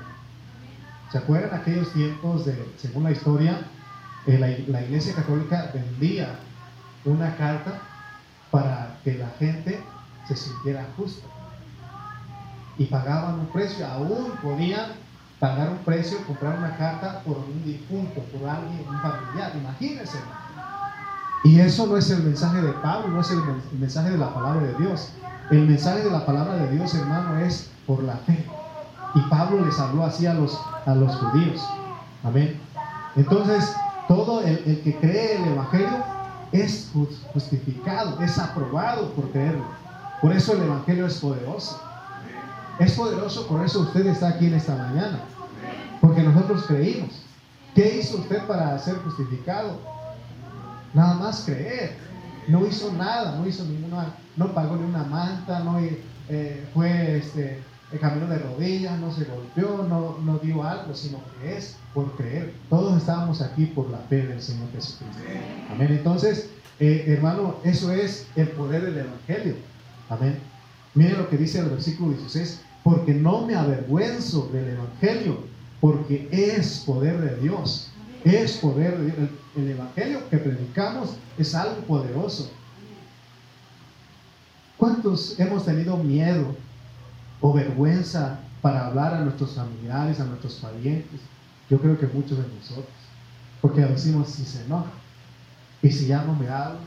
[1.10, 3.66] ¿Se acuerdan aquellos tiempos de, según la historia,
[4.26, 6.38] eh, la, la, iglesia católica vendía
[7.04, 7.80] una carta
[8.50, 9.80] para que la gente
[10.28, 11.26] se sintiera justa?
[12.76, 14.90] Y pagaban un precio, aún podían
[15.38, 20.18] pagar un precio, comprar una carta por un difunto, por alguien, un familiar, imagínense.
[21.44, 23.40] Y eso no es el mensaje de Pablo, no es el,
[23.78, 25.12] mensaje de la palabra de Dios.
[25.50, 28.44] El mensaje de la palabra de Dios, hermano, es por la fe.
[29.14, 31.62] Y Pablo les habló así a los, a los judíos.
[32.24, 32.58] Amén.
[33.14, 33.72] Entonces,
[34.08, 36.04] todo el, el que cree el Evangelio
[36.52, 36.90] es
[37.32, 39.64] justificado, es aprobado por creerlo.
[40.20, 41.80] Por eso el Evangelio es poderoso.
[42.78, 45.20] Es poderoso, por eso usted está aquí en esta mañana.
[46.00, 47.10] Porque nosotros creímos.
[47.74, 49.78] ¿Qué hizo usted para ser justificado?
[50.94, 51.96] Nada más creer.
[52.48, 55.78] No hizo nada, no hizo ninguna, no pagó ni una manta, no
[56.28, 57.60] eh, fue este,
[58.00, 62.54] camino de rodillas, no se golpeó, no, no dio algo, sino que es por creer.
[62.70, 65.22] Todos estábamos aquí por la fe del Señor Jesucristo.
[65.72, 65.88] Amén.
[65.90, 69.56] Entonces, eh, hermano, eso es el poder del Evangelio.
[70.08, 70.38] Amén.
[70.96, 75.40] Miren lo que dice el versículo 16 porque no me avergüenzo del Evangelio,
[75.80, 77.88] porque es poder de Dios.
[78.24, 79.30] Es poder de Dios.
[79.56, 82.50] El, Evangelio que predicamos es algo poderoso.
[84.76, 86.54] ¿Cuántos hemos tenido miedo
[87.40, 91.20] o vergüenza para hablar a nuestros familiares, a nuestros parientes?
[91.68, 92.86] Yo creo que muchos de nosotros.
[93.60, 94.92] Porque decimos si se enoja.
[95.82, 96.80] Y si ya no me habla.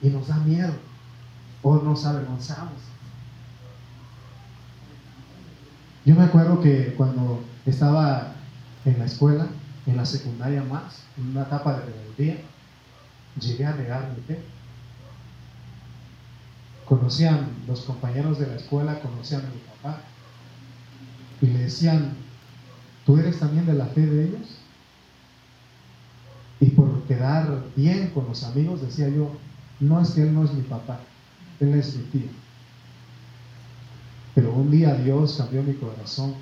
[0.00, 0.87] Y nos da miedo.
[1.62, 2.80] O nos avergonzamos.
[6.04, 8.32] Yo me acuerdo que cuando estaba
[8.84, 9.46] en la escuela,
[9.86, 12.36] en la secundaria más, en una etapa de rebeldía,
[13.40, 14.40] llegué a negar mi fe.
[16.86, 20.00] conocían, los compañeros de la escuela conocían a mi papá
[21.42, 22.14] y le decían,
[23.04, 24.58] ¿tú eres también de la fe de ellos?
[26.60, 29.30] Y por quedar bien con los amigos decía yo,
[29.80, 31.00] no es que él no es mi papá,
[31.60, 32.28] él es mi tío.
[34.34, 36.34] Pero un día Dios cambió mi corazón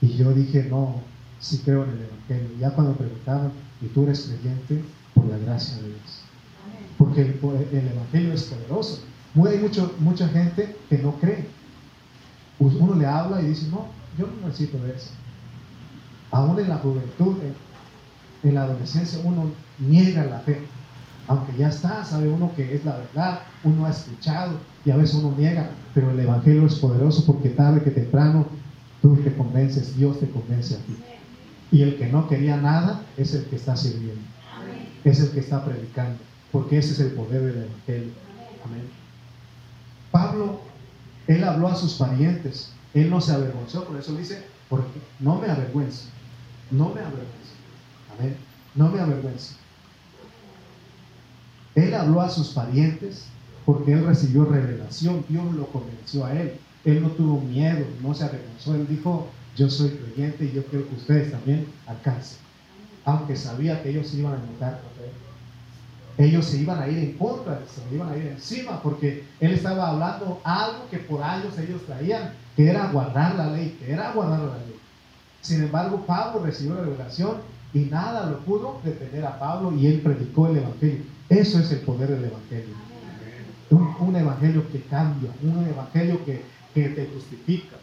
[0.00, 1.00] y yo dije, no,
[1.40, 2.58] sí creo en el Evangelio.
[2.58, 4.82] Ya cuando preguntaban, ¿y tú eres creyente?
[5.14, 6.22] Por la gracia de Dios.
[6.98, 9.02] Porque el, Evangelio es poderoso.
[9.46, 11.48] Hay mucho, mucha gente que no cree.
[12.58, 13.86] Uno le habla y dice, no,
[14.18, 15.10] yo no necesito de eso.
[16.30, 17.36] Aún en la juventud,
[18.42, 20.62] en la adolescencia, uno niega la fe.
[21.28, 25.16] Aunque ya está, sabe uno que es la verdad, uno ha escuchado y a veces
[25.16, 28.46] uno niega, pero el Evangelio es poderoso porque tarde que temprano
[29.02, 30.96] tú te convences, Dios te convence a ti.
[31.72, 34.22] Y el que no quería nada es el que está sirviendo,
[35.04, 36.18] es el que está predicando,
[36.52, 38.12] porque ese es el poder del Evangelio.
[38.64, 38.88] Amén.
[40.12, 40.60] Pablo,
[41.26, 45.48] él habló a sus parientes, él no se avergonzó, por eso dice, porque no me
[45.48, 46.04] avergüenzo,
[46.70, 47.54] no me avergüenzo.
[48.16, 48.36] Amén.
[48.74, 49.54] No me avergüenzo.
[51.76, 53.26] Él habló a sus parientes
[53.64, 56.54] porque él recibió revelación, Dios lo convenció a él.
[56.84, 60.88] Él no tuvo miedo, no se avergonzó, él dijo, yo soy creyente y yo quiero
[60.88, 62.38] que ustedes también alcancen.
[63.04, 66.28] Aunque sabía que ellos se iban a enojar con él.
[66.28, 69.90] Ellos se iban a ir en contra, se iban a ir encima, porque él estaba
[69.90, 74.40] hablando algo que por años ellos traían, que era guardar la ley, que era guardar
[74.40, 74.76] la ley.
[75.42, 77.38] Sin embargo, Pablo recibió la revelación
[77.74, 81.15] y nada lo pudo detener a Pablo y él predicó el Evangelio.
[81.28, 82.74] Eso es el poder del Evangelio.
[83.70, 87.76] Un, Evangelio que cambia, un Evangelio que, que, te justifica.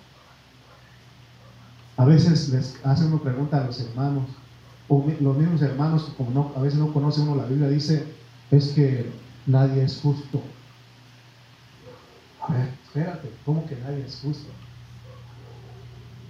[1.98, 4.24] A veces les hace una pregunta a los hermanos,
[4.88, 8.06] o los mismos hermanos, como a veces no conoce uno la Biblia, dice,
[8.50, 9.12] es que
[9.46, 10.42] nadie es justo.
[12.42, 14.50] A ver, espérate, ¿cómo que nadie es justo?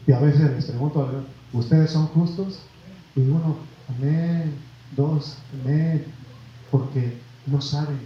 [0.07, 1.23] Y a veces les pregunto,
[1.53, 2.59] ¿ustedes son justos?
[3.15, 4.55] Y uno, amén,
[4.95, 6.05] dos, amén,
[6.73, 7.13] porque
[7.45, 7.99] no saben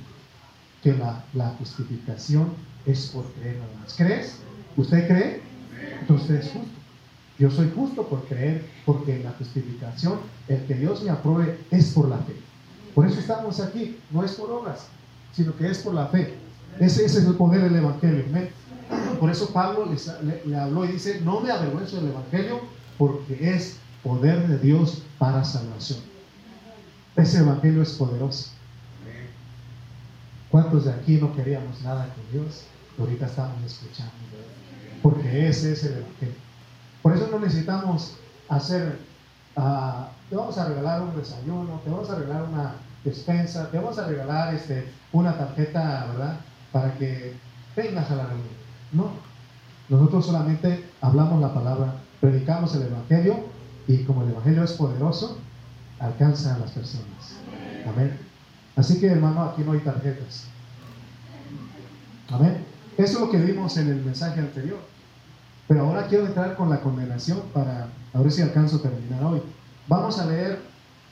[0.83, 1.23] que la,
[1.57, 2.49] justificación
[2.85, 3.93] es por creer nada más.
[3.95, 4.39] ¿Crees?
[4.75, 5.41] ¿Usted cree?
[6.01, 6.77] Entonces es justo.
[7.39, 12.09] Yo soy justo por creer, porque la justificación, el que Dios me apruebe, es por
[12.09, 12.33] la fe.
[12.93, 14.87] Por eso estamos aquí, no es por obras,
[15.31, 16.33] sino que es por la fe.
[16.77, 18.25] Ese, ese es el poder del Evangelio.
[19.17, 22.59] Por eso Pablo le, le, habló y dice, no me avergüenzo del Evangelio,
[22.97, 25.99] porque es poder de Dios para salvación.
[27.17, 28.51] Ese evangelio es poderoso.
[30.49, 32.63] ¿Cuántos de aquí no queríamos nada con Dios?
[32.99, 34.13] Ahorita estamos escuchando.
[35.01, 36.35] Porque ese es el evangelio.
[37.01, 38.15] Por eso no necesitamos
[38.49, 38.99] hacer,
[39.55, 43.99] uh, te vamos a regalar un desayuno, te vamos a regalar una despensa, te vamos
[43.99, 46.39] a regalar este, una tarjeta, ¿verdad?
[46.71, 47.33] Para que
[47.75, 48.47] vengas a la reunión.
[48.91, 49.11] No.
[49.89, 53.45] Nosotros solamente hablamos la palabra, predicamos el evangelio
[53.87, 55.37] y como el Evangelio es poderoso,
[55.99, 57.37] alcanza a las personas.
[57.87, 58.26] Amén.
[58.77, 60.45] Así que hermano, aquí no hay tarjetas.
[62.29, 62.63] Amén.
[62.97, 64.79] Eso es lo que vimos en el mensaje anterior.
[65.67, 69.41] Pero ahora quiero entrar con la condenación para a ver si alcanzo a terminar hoy.
[69.87, 70.61] Vamos a leer,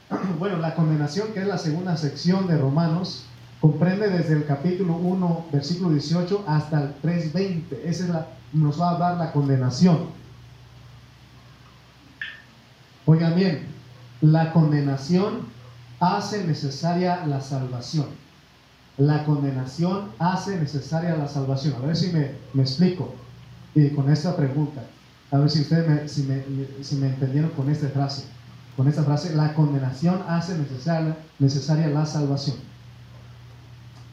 [0.39, 3.25] bueno, la condenación, que es la segunda sección de Romanos,
[3.59, 7.63] comprende desde el capítulo 1, versículo 18, hasta el 3.20.
[7.83, 10.05] Esa es la, nos va a dar la condenación.
[13.05, 13.67] Oigan bien,
[14.21, 15.54] la condenación
[15.99, 18.07] hace necesaria la salvación.
[18.97, 21.75] La condenación hace necesaria la salvación.
[21.75, 22.31] A ver si me,
[22.61, 23.13] explico
[23.95, 24.83] con esta pregunta.
[25.31, 28.23] A ver si ustedes me, si me, entendieron con esta frase.
[28.77, 32.57] Con esta frase, la condenación hace necesaria, necesaria la salvación.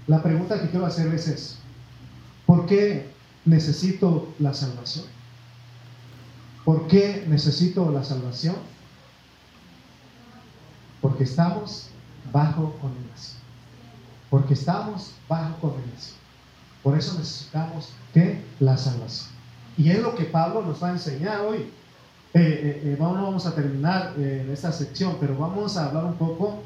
[0.06, 1.58] La pregunta que quiero hacerles es,
[2.46, 3.10] ¿por qué
[3.44, 5.04] necesito la salvación?
[6.64, 8.56] ¿Por qué necesito la salvación?
[11.02, 11.88] Porque estamos
[12.32, 13.42] bajo condenación.
[14.30, 16.16] Porque estamos bajo condenación.
[16.82, 19.30] Por eso necesitamos que la salvación.
[19.76, 21.70] Y es lo que Pablo nos va a enseñar hoy.
[22.34, 26.62] Eh, eh, eh vamos a terminar eh, esta sección, pero vamos a hablar un poco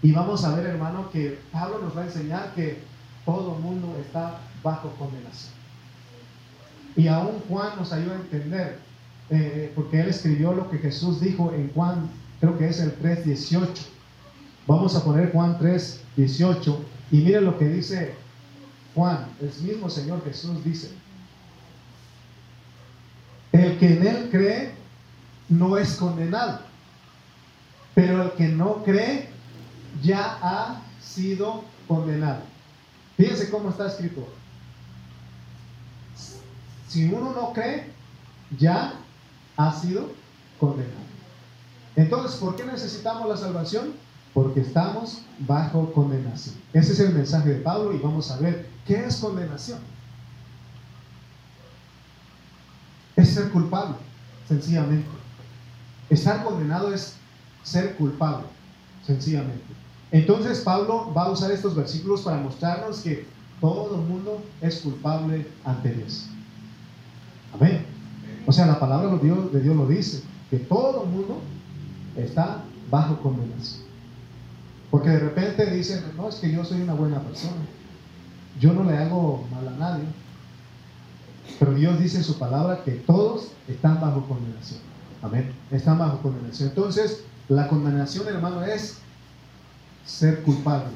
[0.00, 2.78] y vamos a ver, hermano, que Pablo nos va a enseñar que
[3.26, 5.52] todo mundo está bajo condenación.
[6.96, 8.78] Y aún Juan nos ayuda a entender,
[9.74, 12.10] porque él escribió lo que Jesús dijo en Juan
[12.42, 13.68] creo que es el 3.18.
[14.66, 16.76] Vamos a poner Juan 3.18
[17.12, 18.16] y miren lo que dice
[18.96, 20.90] Juan, el mismo Señor Jesús dice,
[23.52, 24.74] el que en él cree
[25.48, 26.62] no es condenado,
[27.94, 29.28] pero el que no cree
[30.02, 32.42] ya ha sido condenado.
[33.16, 34.26] Fíjense cómo está escrito.
[36.88, 37.86] Si uno no cree,
[38.58, 38.94] ya
[39.56, 40.10] ha sido
[40.58, 41.01] condenado.
[41.96, 43.92] Entonces, ¿por qué necesitamos la salvación?
[44.32, 46.54] Porque estamos bajo condenación.
[46.72, 49.78] Ese es el mensaje de Pablo y vamos a ver qué es condenación.
[53.16, 53.96] Es ser culpable,
[54.48, 55.08] sencillamente.
[56.08, 57.16] Estar condenado es
[57.62, 58.46] ser culpable,
[59.06, 59.64] sencillamente.
[60.10, 63.26] Entonces Pablo va a usar estos versículos para mostrarnos que
[63.60, 66.26] todo el mundo es culpable ante Dios.
[67.54, 67.86] Amén.
[68.46, 71.40] O sea, la palabra de Dios, de Dios lo dice, que todo el mundo
[72.16, 73.82] está bajo condenación.
[74.90, 77.62] Porque de repente dicen, no, es que yo soy una buena persona.
[78.60, 80.04] Yo no le hago mal a nadie.
[81.58, 84.80] Pero Dios dice en su palabra que todos están bajo condenación.
[85.22, 85.52] Amén.
[85.70, 86.68] Están bajo condenación.
[86.68, 88.98] Entonces, la condenación, hermano, es
[90.04, 90.90] ser culpable.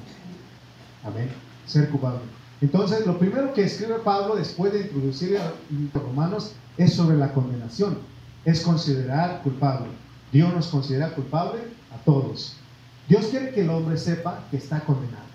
[1.05, 1.31] Amén.
[1.67, 2.21] Ser culpable.
[2.61, 5.53] Entonces, lo primero que escribe Pablo después de introducir a
[5.95, 7.99] los romanos es sobre la condenación.
[8.45, 9.87] Es considerar culpable.
[10.33, 11.61] Dios nos considera culpable
[11.95, 12.57] a todos.
[13.09, 15.27] Dios quiere que el hombre sepa que está condenado.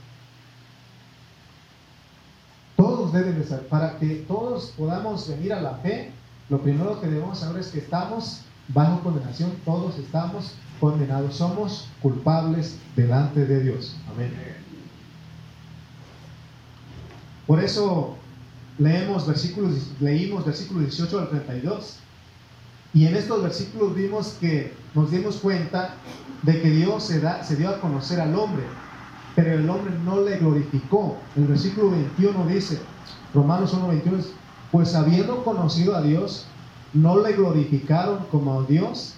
[2.76, 6.12] Todos deben de saber, para que todos podamos venir a la fe,
[6.50, 12.78] lo primero que debemos saber es que estamos bajo condenación, todos estamos condenados, somos culpables
[12.96, 13.96] delante de Dios.
[14.12, 14.34] Amén.
[17.48, 18.18] Por eso
[18.78, 21.98] leemos versículos, leímos versículos 18 al 32.
[22.94, 25.96] Y en estos versículos vimos que nos dimos cuenta
[26.44, 28.64] de que Dios se, da, se dio a conocer al hombre,
[29.36, 31.18] pero el hombre no le glorificó.
[31.36, 32.80] El versículo 21 dice,
[33.34, 34.24] Romanos 1:21,
[34.72, 36.46] pues habiendo conocido a Dios,
[36.94, 39.16] no le glorificaron como a Dios,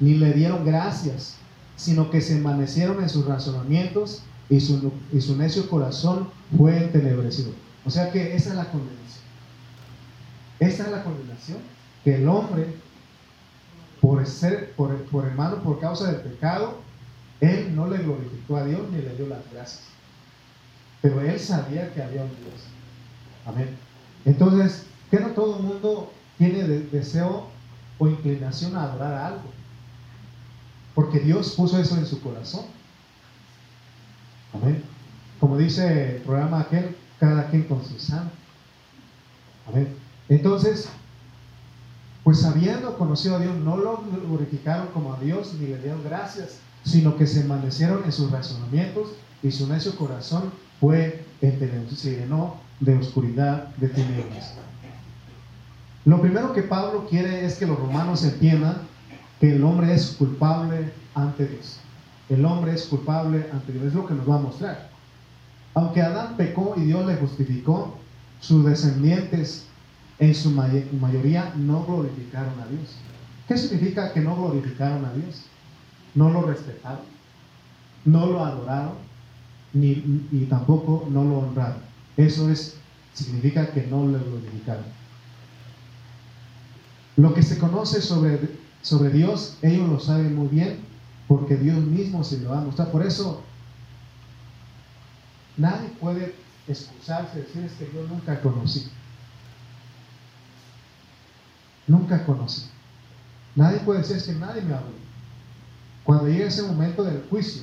[0.00, 1.36] ni le dieron gracias,
[1.76, 7.52] sino que se envanecieron en sus razonamientos y su, y su necio corazón fue entenebrecido.
[7.84, 9.24] O sea que esa es la condenación.
[10.60, 11.58] Esa es la condenación,
[12.04, 12.76] que el hombre,
[14.04, 15.24] por ser, por, por
[15.62, 16.74] por causa del pecado,
[17.40, 19.84] él no le glorificó a Dios ni le dio las gracias.
[21.00, 22.66] Pero él sabía que había un Dios.
[23.46, 23.70] Amén.
[24.26, 27.48] Entonces, que no todo el mundo tiene deseo
[27.98, 29.50] o inclinación a adorar a algo.
[30.94, 32.66] Porque Dios puso eso en su corazón.
[34.52, 34.84] Amén.
[35.40, 38.34] Como dice el programa aquel, cada quien con su santo.
[39.66, 39.96] Amén.
[40.28, 40.90] Entonces,
[42.24, 46.58] pues habiendo conocido a Dios, no lo glorificaron como a Dios ni le dieron gracias,
[46.84, 49.08] sino que se envanecieron en sus razonamientos
[49.42, 51.24] y su necio corazón fue
[51.94, 54.54] se llenó de oscuridad, de tinieblas.
[56.04, 58.78] Lo primero que Pablo quiere es que los romanos entiendan
[59.40, 61.78] que el hombre es culpable ante Dios.
[62.28, 63.86] El hombre es culpable ante Dios.
[63.86, 64.90] Es lo que nos va a mostrar.
[65.74, 67.96] Aunque Adán pecó y Dios le justificó,
[68.40, 69.66] sus descendientes
[70.18, 72.96] en su mayoría no glorificaron a Dios.
[73.48, 75.42] ¿Qué significa que no glorificaron a Dios?
[76.14, 77.04] No lo respetaron,
[78.04, 78.94] no lo adoraron,
[79.72, 79.94] ni,
[80.48, 81.82] tampoco no lo honraron.
[82.16, 82.76] Eso es,
[83.12, 84.84] significa que no lo glorificaron.
[87.16, 88.40] Lo que se conoce sobre,
[88.82, 90.78] sobre Dios, ellos lo saben muy bien,
[91.26, 92.90] porque Dios mismo se lo va a mostrar.
[92.90, 93.42] Por eso
[95.56, 96.34] Nadie puede
[96.66, 98.88] excusarse decir es que yo nunca conocí.
[101.86, 102.70] Nunca conocí.
[103.54, 105.04] Nadie puede decir que nadie me habló.
[106.04, 107.62] Cuando llegue ese momento del juicio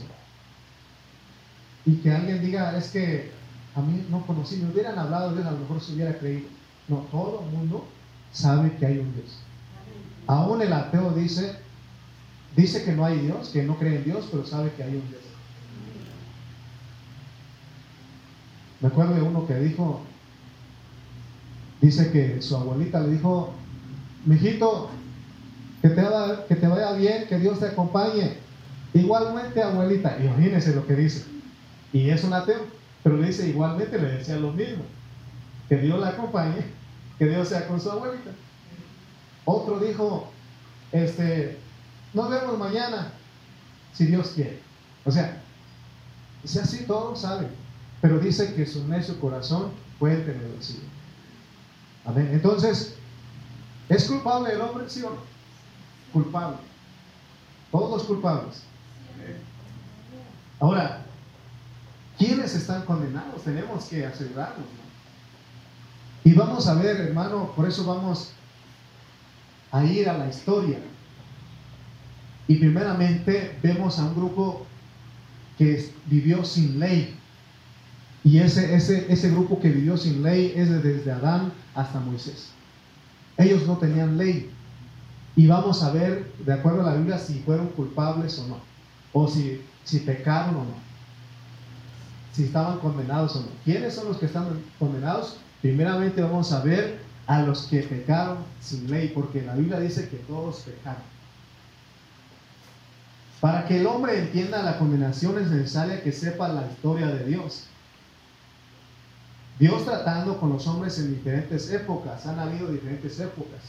[1.86, 3.32] y que alguien diga es que
[3.76, 6.48] a mí no conocí, me hubieran hablado de Dios, a lo mejor se hubiera creído.
[6.88, 7.88] No, todo el mundo
[8.32, 9.40] sabe que hay un Dios.
[10.28, 11.56] Aún el ateo dice,
[12.56, 15.08] dice que no hay Dios, que no cree en Dios, pero sabe que hay un
[15.10, 15.22] Dios.
[18.82, 20.02] Me acuerdo de uno que dijo,
[21.82, 23.54] dice que su abuelita le dijo,
[24.26, 24.90] mijito,
[25.82, 26.04] que te,
[26.48, 28.38] que te vaya bien, que Dios te acompañe.
[28.94, 31.26] Igualmente, abuelita, imagínese lo que dice.
[31.94, 32.66] Y es un ateo,
[33.04, 34.84] pero le dice igualmente, le decía lo mismo.
[35.70, 36.66] Que Dios la acompañe,
[37.18, 38.32] que Dios sea con su abuelita.
[39.46, 40.30] Otro dijo,
[40.92, 41.58] este,
[42.14, 43.14] nos vemos mañana,
[43.94, 44.60] si Dios quiere.
[45.06, 45.42] O sea,
[46.44, 47.50] si así todos saben.
[48.02, 50.82] Pero dice que su necio corazón fue entenebrecido.
[52.06, 52.30] Amén.
[52.34, 52.96] Entonces,
[53.92, 55.18] ¿es culpable el hombre, sí o no?
[56.14, 56.58] Culpable.
[57.72, 58.64] Todos culpables.
[60.60, 61.04] Ahora,
[62.18, 63.44] ¿quiénes están condenados?
[63.44, 64.66] Tenemos que asegurarnos.
[66.24, 68.32] Y vamos a ver, hermano, por eso vamos
[69.72, 70.80] a ir a la historia.
[72.48, 74.66] Y primeramente vemos a un grupo
[75.58, 77.16] que vivió sin ley
[78.24, 82.50] Y ese, ese, ese grupo que vivió sin ley es desde Adán hasta Moisés.
[83.38, 84.50] Ellos no tenían ley.
[85.36, 88.58] Y vamos a ver, de acuerdo a la Biblia, si fueron culpables o no.
[89.14, 90.92] O si, si pecaron o no.
[92.34, 93.48] Si estaban condenados o no.
[93.64, 94.48] ¿Quiénes son los que están
[94.80, 95.38] condenados?
[95.62, 100.18] Primeramente vamos a ver a los que pecaron sin ley, porque la Biblia dice que
[100.18, 101.04] todos pecaron.
[103.40, 107.66] Para que el hombre entienda la condenación es necesaria que sepa la historia de Dios.
[109.62, 113.62] Dios tratando con los hombres en diferentes épocas, han habido diferentes épocas.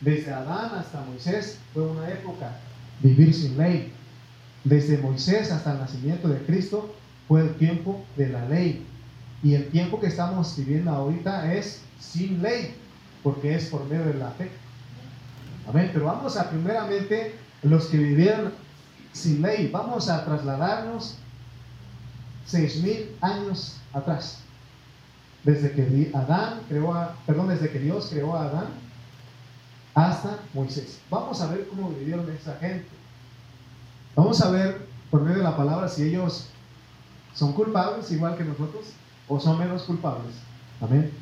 [0.00, 2.56] Desde Adán hasta Moisés fue una época
[3.00, 3.92] vivir sin ley.
[4.64, 6.92] Desde Moisés hasta el nacimiento de Cristo
[7.28, 8.84] fue el tiempo de la ley.
[9.44, 12.74] Y el tiempo que estamos viviendo ahorita es sin ley,
[13.22, 14.50] porque es por medio de la fe.
[15.68, 15.88] Amén.
[15.92, 18.52] Pero vamos a primeramente los que vivieron
[19.12, 19.70] sin ley.
[19.72, 21.14] Vamos a trasladarnos
[22.44, 24.40] seis mil años atrás.
[25.46, 26.92] Desde que Adán creó
[27.24, 28.66] perdón, desde que Dios creó a Adán
[29.94, 30.98] hasta Moisés.
[31.08, 32.88] Vamos a ver cómo vivieron esa gente.
[34.16, 36.48] Vamos a ver por medio de la palabra si ellos
[37.32, 38.86] son culpables igual que nosotros
[39.28, 40.34] o son menos culpables.
[40.80, 41.12] Amén.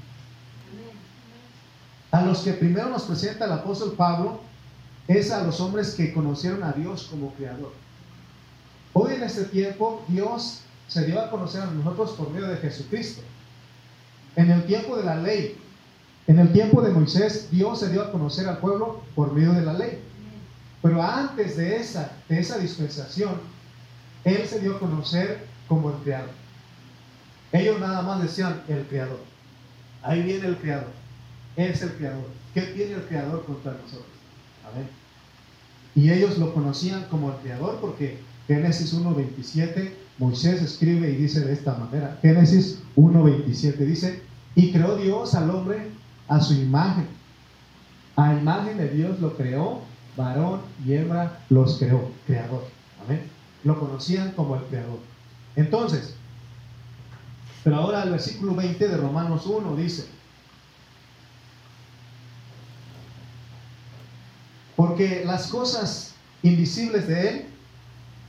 [2.11, 4.41] A los que primero nos presenta el apóstol Pablo
[5.07, 7.75] es a los hombres que conocieron a Dios como creador.
[8.95, 13.20] Hoy en este tiempo Dios se dio a conocer a nosotros por medio de Jesucristo.
[14.37, 15.57] En el tiempo de la ley,
[16.26, 19.62] en el tiempo de Moisés, Dios se dio a conocer al pueblo por medio de
[19.62, 19.99] la ley.
[20.82, 23.41] Pero antes de esa, de esa dispensación,
[24.24, 26.30] Él se dio a conocer como el Creador.
[27.53, 29.20] Ellos nada más decían el Creador.
[30.03, 30.91] Ahí viene el Creador.
[31.57, 32.28] Es el Creador.
[32.53, 34.07] ¿Qué tiene el Creador contra nosotros?
[34.70, 34.89] Amén.
[35.95, 41.53] Y ellos lo conocían como el Creador porque Génesis 1.27, Moisés escribe y dice de
[41.53, 44.23] esta manera, Génesis 1.27 dice,
[44.55, 45.91] y creó Dios al hombre
[46.29, 47.07] a su imagen.
[48.17, 49.81] A imagen de Dios lo creó,
[50.17, 52.65] varón y hembra los creó, creador.
[53.05, 53.23] Amén.
[53.65, 55.01] Lo conocían como el creador.
[55.57, 56.15] Entonces,
[57.65, 60.07] pero ahora el versículo 20 de Romanos 1 dice,
[64.77, 67.47] porque las cosas invisibles de Él,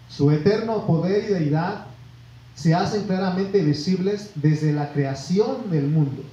[0.09, 1.85] su eterno poder y deidad
[2.55, 6.23] se hacen claramente visibles desde la creación del mundo,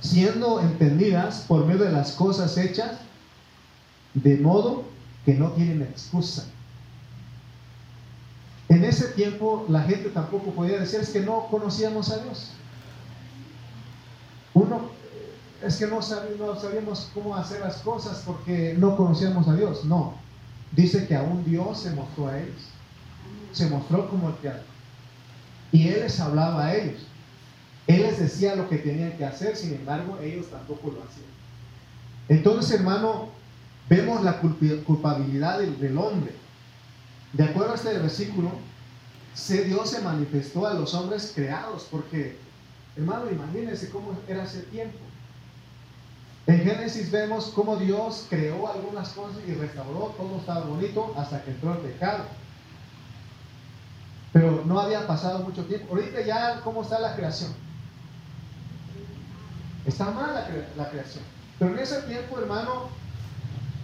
[0.00, 2.98] siendo entendidas por medio de las cosas hechas,
[4.14, 4.84] de modo
[5.24, 6.46] que no tienen excusa.
[8.68, 12.50] En ese tiempo la gente tampoco podía decir es que no conocíamos a Dios.
[14.52, 14.90] Uno,
[15.62, 19.84] es que no, sabíamos cómo hacer las cosas porque no conocíamos a Dios.
[19.84, 20.14] No,
[20.72, 22.75] dice que aún Dios se mostró a ellos
[23.56, 24.62] se mostró como el creador.
[25.72, 27.00] Y Él les hablaba a ellos.
[27.86, 31.26] Él les decía lo que tenían que hacer, sin embargo, ellos tampoco lo hacían.
[32.28, 33.28] Entonces, hermano,
[33.88, 36.34] vemos la culpabilidad del, hombre.
[37.32, 38.50] De acuerdo a este versículo,
[39.48, 42.36] Dios se manifestó a los hombres creados, porque,
[42.96, 44.98] hermano, imagínense cómo era ese tiempo.
[46.46, 51.52] En Génesis vemos cómo Dios creó algunas cosas y restauró, todo estaba bonito hasta que
[51.52, 52.24] entró el pecado.
[54.36, 55.94] Pero no había pasado mucho tiempo.
[55.94, 57.54] Ahorita ya, ¿cómo está la creación?
[59.86, 60.34] Está mal
[60.76, 61.24] la, creación.
[61.58, 62.90] Pero en ese tiempo, hermano,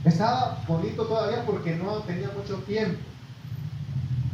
[0.04, 2.98] estaba bonito todavía porque no tenía mucho tiempo.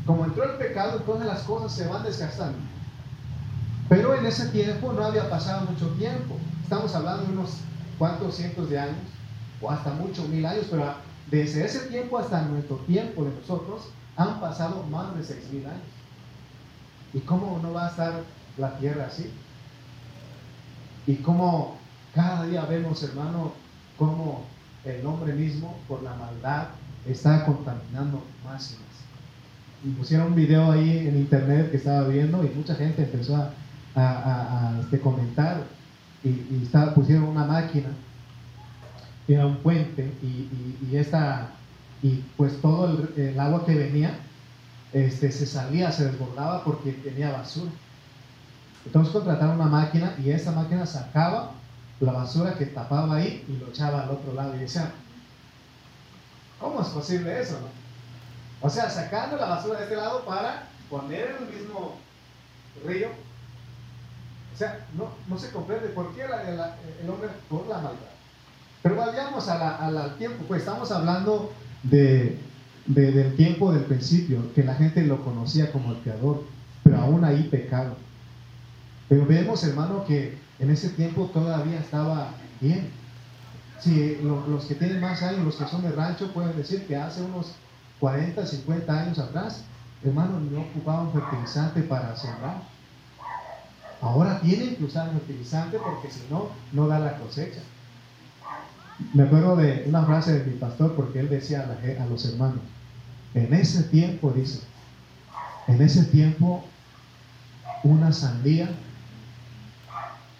[0.07, 2.59] Como entró el pecado, entonces las cosas se van desgastando.
[3.89, 6.35] Pero en ese tiempo no había pasado mucho tiempo.
[6.65, 7.59] Estamos hablando de unos
[7.97, 9.07] cuantos cientos de años,
[9.61, 10.95] o hasta muchos mil años, pero
[11.31, 13.83] desde ese tiempo hasta nuestro tiempo de nosotros
[14.17, 15.98] han pasado más de seis mil años.
[17.13, 18.23] ¿Y cómo no va a estar
[18.59, 19.31] la tierra así?
[21.07, 21.79] Y cómo
[22.15, 23.53] cada día vemos, hermano,
[23.97, 24.45] cómo
[24.85, 26.69] el hombre mismo, por la maldad,
[27.07, 28.89] está contaminando más y más.
[29.85, 33.53] Y pusieron un video ahí en internet que estaba viendo y mucha gente empezó a,
[33.95, 35.65] a, este, comentar
[36.25, 37.89] y, estaba, pusieron una máquina,
[39.27, 40.49] era un puente y,
[40.91, 41.51] y, esta,
[42.03, 44.19] y pues todo el agua que venía
[44.93, 47.71] este, se salía, se desbordaba porque tenía basura.
[48.85, 51.53] Entonces contrataron una máquina y esa máquina sacaba
[52.01, 54.55] la basura que tapaba ahí y lo echaba al otro lado.
[54.57, 54.91] Y decían,
[56.61, 57.59] ¿cómo es posible eso?
[58.61, 61.97] O sea, sacando la basura de este lado para poner en el mismo
[62.87, 63.09] río.
[64.55, 68.19] O sea, no, no se comprende por qué el hombre por la maldad.
[68.83, 72.41] Pero vayamos al tiempo, pues estamos hablando de
[72.89, 76.43] del tiempo del principio, que la gente lo conocía como el creador,
[76.83, 77.97] pero aún ahí pecado.
[79.09, 82.31] Pero vemos, hermano, que en ese tiempo todavía estaba
[82.61, 82.91] bien.
[83.79, 87.23] Si los que tienen más años, los que son de rancho, pueden decir que hace
[87.23, 87.53] unos
[88.01, 89.65] 40, 50 años atrás,
[90.03, 92.63] hermano, no ocupaban fertilizante para sembrar.
[94.01, 97.61] Ahora tienen que usar fertilizante porque si no, no da la cosecha.
[99.13, 102.61] Me acuerdo de una frase de mi pastor porque él decía a, a los hermanos,
[103.35, 104.61] en ese tiempo, dice,
[105.67, 106.65] en ese tiempo
[107.83, 108.71] una sandía,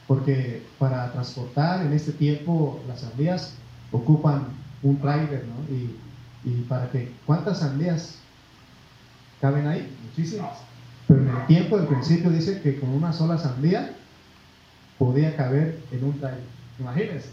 [0.07, 3.55] porque para transportar en este tiempo las sandías
[3.93, 4.47] ocupan
[4.83, 5.75] un trailer, ¿no?
[5.75, 5.97] Y,
[6.45, 8.17] y para que, ¿cuántas sandías
[9.41, 9.95] caben ahí?
[10.09, 10.59] Muchísimas.
[11.07, 13.95] Pero en el tiempo del principio dice que con una sola sandía
[14.99, 16.45] podía caber en un trailer.
[16.79, 17.31] Imagínense.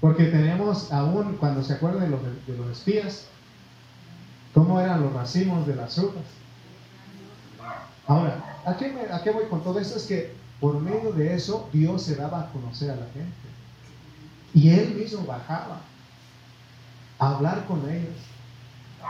[0.00, 3.28] Porque tenemos aún, cuando se acuerdan de los, de los espías,
[4.56, 6.22] cómo eran los racimos de las frutas.
[8.06, 9.98] Ahora, ¿a qué, ¿a qué voy con todo esto?
[9.98, 13.34] Es que por medio de eso Dios se daba a conocer a la gente.
[14.54, 15.82] Y Él mismo bajaba
[17.18, 18.14] a hablar con ellos.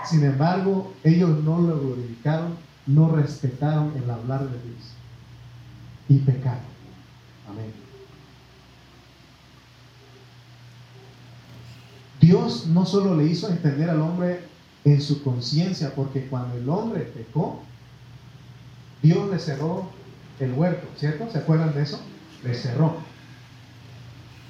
[0.05, 4.83] Sin embargo, ellos no lo glorificaron, no respetaron el hablar de Dios.
[6.09, 6.59] Y pecaron.
[7.49, 7.73] Amén.
[12.21, 14.56] Dios no solo le hizo entender al hombre
[14.87, 17.61] en su conciencia, porque cuando el hombre pecó,
[19.03, 19.91] Dios le cerró
[20.39, 21.29] el huerto, ¿cierto?
[21.29, 22.01] ¿Se acuerdan de eso?
[22.45, 22.95] Le cerró.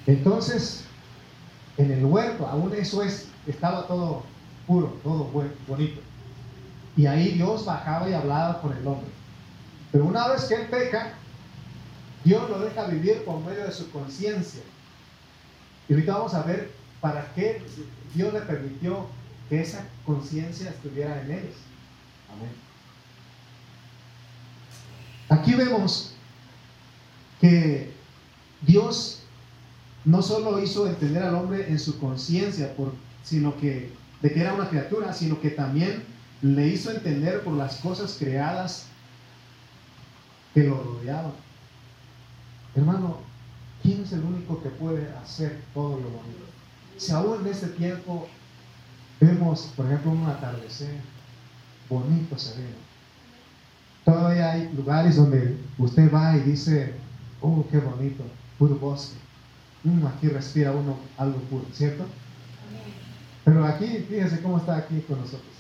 [0.07, 0.85] Entonces,
[1.79, 4.25] en el huerto, aún eso es, estaba todo
[4.67, 5.25] puro, todo
[5.67, 6.03] bonito.
[6.99, 9.09] Y ahí Dios bajaba y hablaba con el hombre.
[9.91, 11.15] Pero una vez que él peca,
[12.25, 14.61] Dios lo deja vivir por medio de su conciencia.
[15.89, 17.63] Y ahorita vamos a ver para qué
[18.15, 19.07] Dios le permitió
[19.49, 21.57] que esa conciencia estuviera en ellos.
[22.33, 22.51] Amén.
[25.29, 26.13] Aquí vemos
[27.41, 27.93] que
[28.63, 29.23] Dios
[30.05, 32.73] no solo hizo entender al hombre en su conciencia,
[33.25, 33.93] sino que
[34.23, 36.03] de que era una criatura, sino que también
[36.43, 38.87] le hizo entender por las cosas creadas
[40.55, 41.33] que lo rodeaban.
[42.75, 43.19] Hermano,
[43.83, 46.45] ¿quién es el único que puede hacer todo lo bonito?
[46.97, 48.29] Si aún en este tiempo
[49.21, 51.01] vemos, por ejemplo, un atardecer
[51.89, 52.87] bonito, sereno,
[54.05, 56.95] Todavía hay lugares donde usted va y dice,
[57.41, 58.23] oh, qué bonito,
[58.57, 59.17] puro bosque.
[59.83, 62.05] Mm, aquí respira uno algo puro, ¿cierto?
[63.45, 65.53] Pero aquí, fíjese cómo está aquí con nosotros.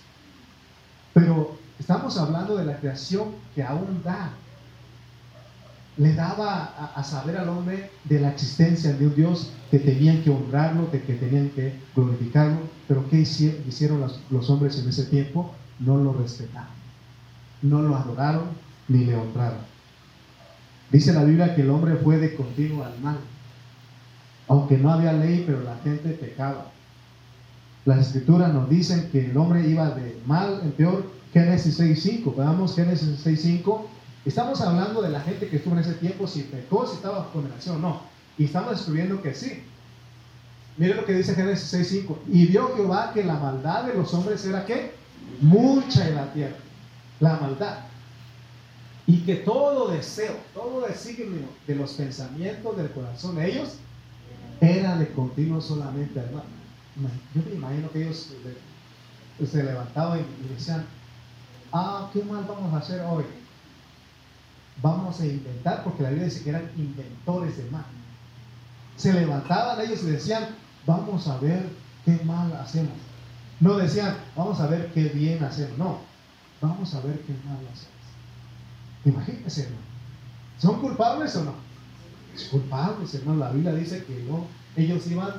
[1.12, 4.30] Pero estamos hablando de la creación que aún da.
[5.96, 10.30] Le daba a, saber al hombre de la existencia de un Dios que tenían que
[10.30, 12.58] honrarlo, de que tenían que glorificarlo.
[12.86, 15.54] Pero ¿qué hicieron los, los hombres en ese tiempo?
[15.80, 16.76] No lo respetaron
[17.62, 18.44] no lo adoraron
[18.88, 19.58] ni le honraron.
[20.90, 23.18] Dice la Biblia que el hombre fue de continuo al mal.
[24.48, 26.70] Aunque no había ley, pero la gente pecaba.
[27.84, 31.10] Las escrituras nos dicen que el hombre iba de mal en peor.
[31.32, 32.36] Génesis 6.5.
[32.36, 33.82] Veamos Génesis 6.5.
[34.26, 37.30] Estamos hablando de la gente que estuvo en ese tiempo, si pecó, si estaba bajo
[37.34, 38.00] condenación o no.
[38.36, 39.62] Y estamos descubriendo que sí.
[40.76, 42.16] Mire lo que dice Génesis 6.5.
[42.26, 44.94] Y vio Jehová que la maldad de los hombres era que
[45.40, 46.56] mucha en la tierra
[47.20, 47.78] la maldad.
[49.06, 53.76] Y que todo deseo, todo designio de los pensamientos del corazón de ellos
[54.60, 56.42] era de continuo solamente mal.
[57.32, 58.32] Yo me imagino que ellos
[59.48, 60.84] se levantaban y decían,
[61.72, 63.24] ah, ¿qué mal vamos a hacer hoy?
[64.82, 67.84] Vamos a inventar, porque la Biblia dice que eran inventores de mal.
[68.96, 70.48] Se levantaban ellos y decían,
[70.86, 71.68] vamos a ver
[72.04, 72.92] qué mal hacemos.
[73.60, 75.78] No decían, vamos a ver qué bien hacemos.
[75.78, 76.00] No,
[76.60, 77.96] Vamos a ver qué mal hacemos.
[79.04, 79.82] Imagínense, hermano.
[80.58, 81.54] ¿Son culpables o no?
[82.34, 83.40] Es culpables, hermano.
[83.40, 84.46] La Biblia dice que no.
[84.74, 85.34] Ellos iban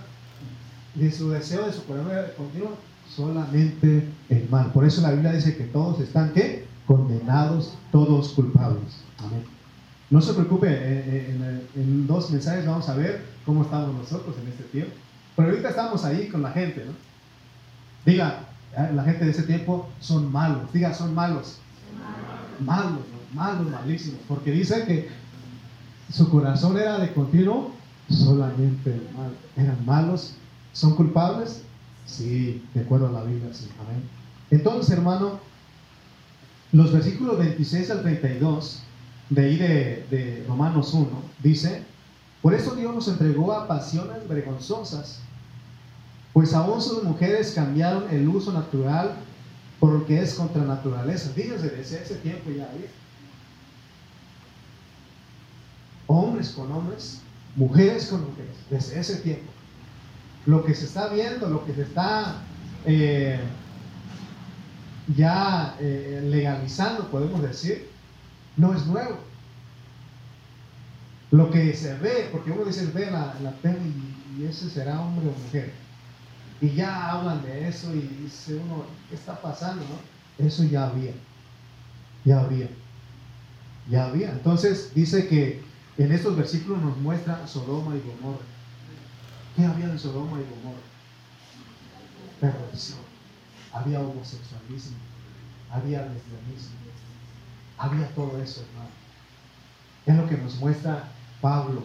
[0.96, 2.78] de su deseo, de su corazón continuo,
[3.16, 4.72] solamente el mal.
[4.72, 6.68] Por eso la Biblia dice que todos están, ¿qué?
[6.88, 9.04] Condenados, todos culpables.
[9.20, 9.44] Amén.
[10.10, 14.36] No se preocupe, eh, eh, en, en, dos mensajes vamos a ver cómo estamos nosotros
[14.42, 14.94] en este tiempo.
[15.36, 16.94] Pero ahorita estamos ahí con la gente, ¿no?
[18.06, 18.40] Diga,
[18.94, 20.72] la gente de ese tiempo son malos.
[20.72, 21.58] Diga, son malos.
[22.60, 23.02] Malos,
[23.34, 24.22] malos, malísimos.
[24.28, 25.10] Porque dice que
[26.12, 27.72] su corazón era de continuo
[28.10, 29.32] solamente mal.
[29.56, 30.36] Eran malos.
[30.74, 31.64] ¿Son culpables?
[32.06, 33.68] Sí, de acuerdo a la Biblia, sí.
[33.80, 34.04] Amén.
[34.52, 35.40] Entonces, hermano,
[36.72, 38.84] los versículos 26 al 32
[39.30, 41.08] de ahí de, de Romanos 1
[41.44, 41.84] dice,
[42.42, 45.22] por eso Dios nos entregó a pasiones vergonzosas
[46.38, 49.16] pues aún sus mujeres cambiaron el uso natural
[49.80, 51.32] por lo que es contra naturaleza.
[51.34, 52.70] Fíjense, desde ese tiempo ya
[56.06, 57.22] hombres con hombres,
[57.56, 59.52] mujeres con mujeres, desde ese tiempo.
[60.46, 62.44] Lo que se está viendo, lo que se está
[62.86, 63.40] eh,
[65.16, 67.90] ya eh, legalizando, podemos decir,
[68.58, 69.20] no es nuevo.
[71.32, 75.44] Lo que se ve, porque uno dice, ve la, la y, ese será hombre o
[75.46, 75.74] mujer.
[76.62, 79.84] Y ya hablan de eso y dice uno, ¿qué está pasando?
[80.38, 81.14] Eso ya había.
[82.24, 82.70] Ya había.
[83.90, 84.32] Ya había.
[84.32, 85.64] Entonces dice que
[85.98, 88.46] en estos versículos nos muestra Sodoma y Gomorra.
[89.56, 90.82] ¿Qué había en Sodoma y Gomorra?
[92.40, 93.07] Perversión.
[93.78, 94.98] Había homosexualismo.
[95.72, 96.78] Había lesbianismo.
[97.78, 98.90] Había todo eso, hermano.
[100.06, 101.12] Es lo que nos muestra
[101.42, 101.84] Pablo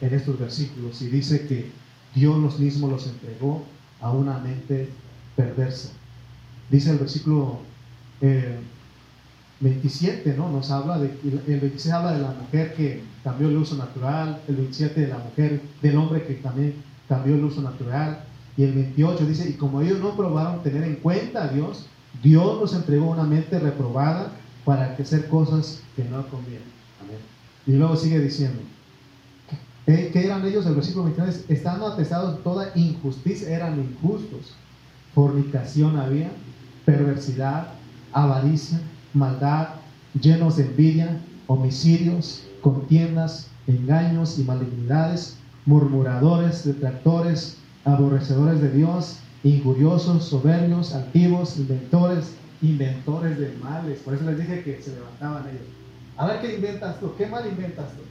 [0.00, 1.70] en estos versículos y dice que
[2.14, 3.64] Dios los mismos los entregó
[4.00, 4.88] a una mente
[5.36, 5.90] perversa.
[6.70, 7.60] Dice el versículo
[9.60, 10.50] 27, eh, ¿no?
[10.50, 14.56] Nos habla de, el 26 habla de la mujer que cambió el uso natural, el
[14.56, 16.74] 27 de la mujer, del hombre que también
[17.08, 18.24] cambió el uso natural,
[18.56, 21.86] y el 28 dice, y como ellos no probaron tener en cuenta a Dios,
[22.22, 24.32] Dios los entregó una mente reprobada
[24.64, 26.68] para hacer cosas que no convienen.
[27.02, 27.18] Amén.
[27.66, 28.60] Y luego sigue diciendo,
[29.86, 30.64] ¿Qué eran ellos?
[30.64, 34.54] El versículo 29, estando atestados toda injusticia, eran injustos.
[35.14, 36.30] Fornicación había,
[36.86, 37.68] perversidad,
[38.12, 38.80] avaricia,
[39.12, 39.68] maldad,
[40.18, 45.36] llenos de envidia, homicidios, contiendas, engaños y malignidades,
[45.66, 54.00] murmuradores, detractores, aborrecedores de Dios, injuriosos, soberbios, altivos, inventores, inventores de males.
[54.00, 55.68] Por eso les dije que se levantaban ellos.
[56.16, 58.02] A ver qué inventas tú, qué mal inventas tú.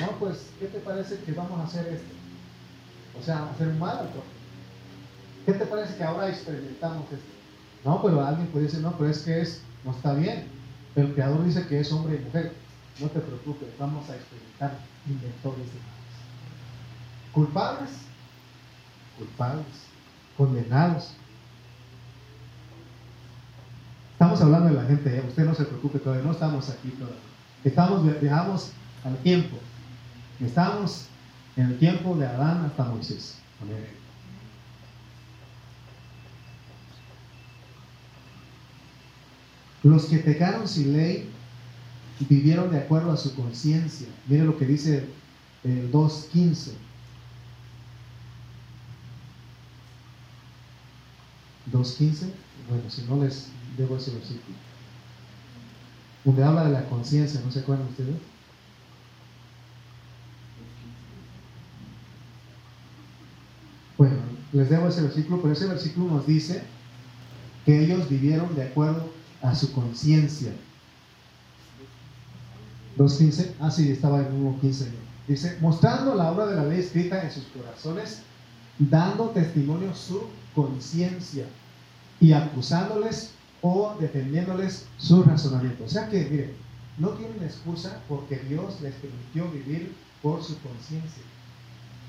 [0.00, 2.14] No, pues, ¿qué te parece que vamos a hacer esto?
[3.20, 4.08] O sea, hacer un mal al
[5.46, 7.34] ¿Qué te parece que ahora experimentamos esto?
[7.84, 10.46] No, pero alguien puede decir, no, pero es que es, no está bien.
[10.96, 12.54] El creador dice que es hombre y mujer.
[12.98, 16.14] No te preocupes, vamos a experimentar inventores de males.
[17.32, 17.90] ¿Culpables?
[19.18, 19.66] Culpables.
[20.36, 21.14] Condenados.
[24.12, 25.24] Estamos hablando de la gente, ¿eh?
[25.26, 27.18] usted no se preocupe todavía, no estamos aquí todavía.
[27.64, 28.70] Estamos, dejamos
[29.04, 29.56] al tiempo.
[30.40, 31.06] Estamos
[31.56, 33.38] en el tiempo de Adán hasta Moisés.
[39.82, 41.30] Los que pecaron sin ley
[42.28, 44.08] vivieron de acuerdo a su conciencia.
[44.26, 45.06] Mire lo que dice
[45.62, 46.70] el 2.15.
[51.72, 52.30] 2.15,
[52.68, 54.56] bueno, si no les debo ese versículo.
[56.24, 58.16] Donde habla de la conciencia, ¿no se acuerdan ustedes?
[63.96, 64.16] Bueno,
[64.52, 66.62] les debo ese versículo, pero ese versículo nos dice
[67.64, 69.10] que ellos vivieron de acuerdo
[69.42, 70.52] a su conciencia.
[72.98, 74.86] 2.15, ah sí, estaba en 1.15.
[75.26, 78.20] Dice, mostrando la obra de la ley escrita en sus corazones,
[78.78, 80.22] dando testimonio su
[80.54, 81.46] conciencia
[82.20, 83.32] y acusándoles
[83.62, 85.84] o defendiéndoles su razonamiento.
[85.84, 86.52] O sea que, miren,
[86.98, 91.22] no tienen excusa porque Dios les permitió vivir por su conciencia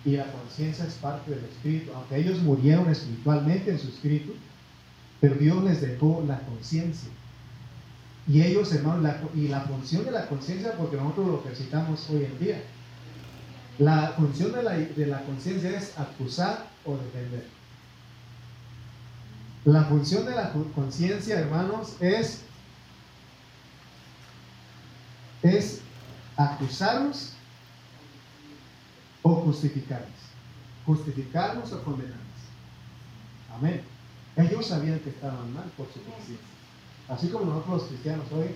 [0.06, 1.92] y la conciencia es parte del espíritu.
[1.94, 4.34] Aunque ellos murieron espiritualmente en su espíritu,
[5.20, 7.10] pero Dios les dejó la conciencia.
[8.28, 12.40] Y ellos, hermanos, y la función de la conciencia, porque nosotros lo ejercitamos hoy en
[12.40, 12.64] día,
[13.80, 17.46] la función de la, de la conciencia es acusar o defender.
[19.66, 22.42] La función de la conciencia, hermanos, es,
[25.42, 25.82] es
[26.38, 27.34] acusarnos
[29.24, 30.12] o justificarnos.
[30.86, 32.20] Justificarnos o condenarnos.
[33.56, 33.82] Amén.
[34.36, 36.46] Ellos sabían que estaban mal por su conciencia.
[37.10, 38.50] Así como nosotros los cristianos hoy,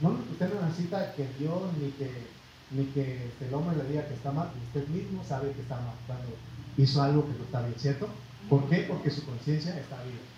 [0.00, 2.08] no, usted no necesita que Dios ni que,
[2.70, 5.94] ni que el hombre le diga que está mal, usted mismo sabe que está mal
[6.06, 6.28] cuando
[6.76, 8.08] hizo algo que no está bien, ¿cierto?
[8.48, 8.86] ¿Por qué?
[8.88, 10.35] Porque su conciencia está viva.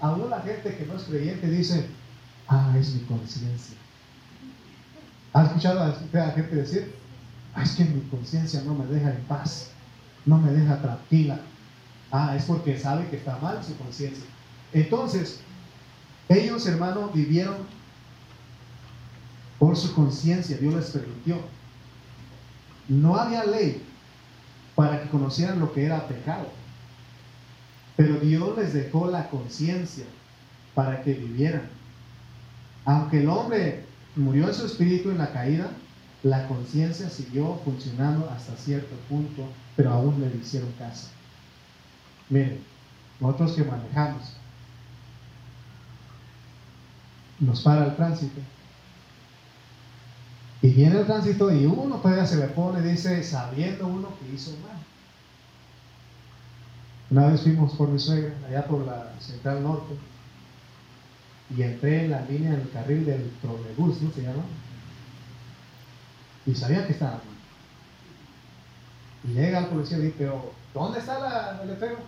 [0.00, 1.86] Aún la gente que no es creyente dice,
[2.48, 3.76] ah, es mi conciencia.
[5.32, 6.94] ¿Ha escuchado a la gente decir?
[7.54, 9.70] Ah, es que mi conciencia no me deja en paz,
[10.24, 11.40] no me deja tranquila.
[12.10, 14.24] Ah, es porque sabe que está mal su conciencia.
[14.72, 15.40] Entonces,
[16.28, 17.56] ellos, hermano, vivieron
[19.58, 21.38] por su conciencia, Dios les permitió.
[22.88, 23.82] No había ley
[24.74, 26.48] para que conocieran lo que era pecado,
[27.98, 30.04] pero Dios les dejó la conciencia
[30.72, 31.68] para que vivieran.
[32.84, 35.68] Aunque el hombre murió en su espíritu en la caída,
[36.22, 41.08] la conciencia siguió funcionando hasta cierto punto, pero aún le hicieron caso.
[42.30, 42.60] Miren,
[43.18, 44.36] nosotros que manejamos,
[47.40, 48.40] nos para el tránsito
[50.62, 54.52] y viene el tránsito y uno todavía se le pone, dice, sabiendo uno que hizo
[54.62, 54.77] mal.
[57.10, 59.94] Una vez fuimos por mi suegra, allá por la Central Norte,
[61.56, 64.44] y entré en la línea del carril del trolebús, ¿no se llama?
[66.44, 67.22] Y sabía que estaba mal.
[69.24, 71.98] Y llega el policía y dice, pero ¿dónde está la, el letrero?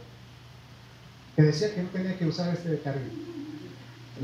[1.35, 3.11] Que decía que no tenía que usar este carril.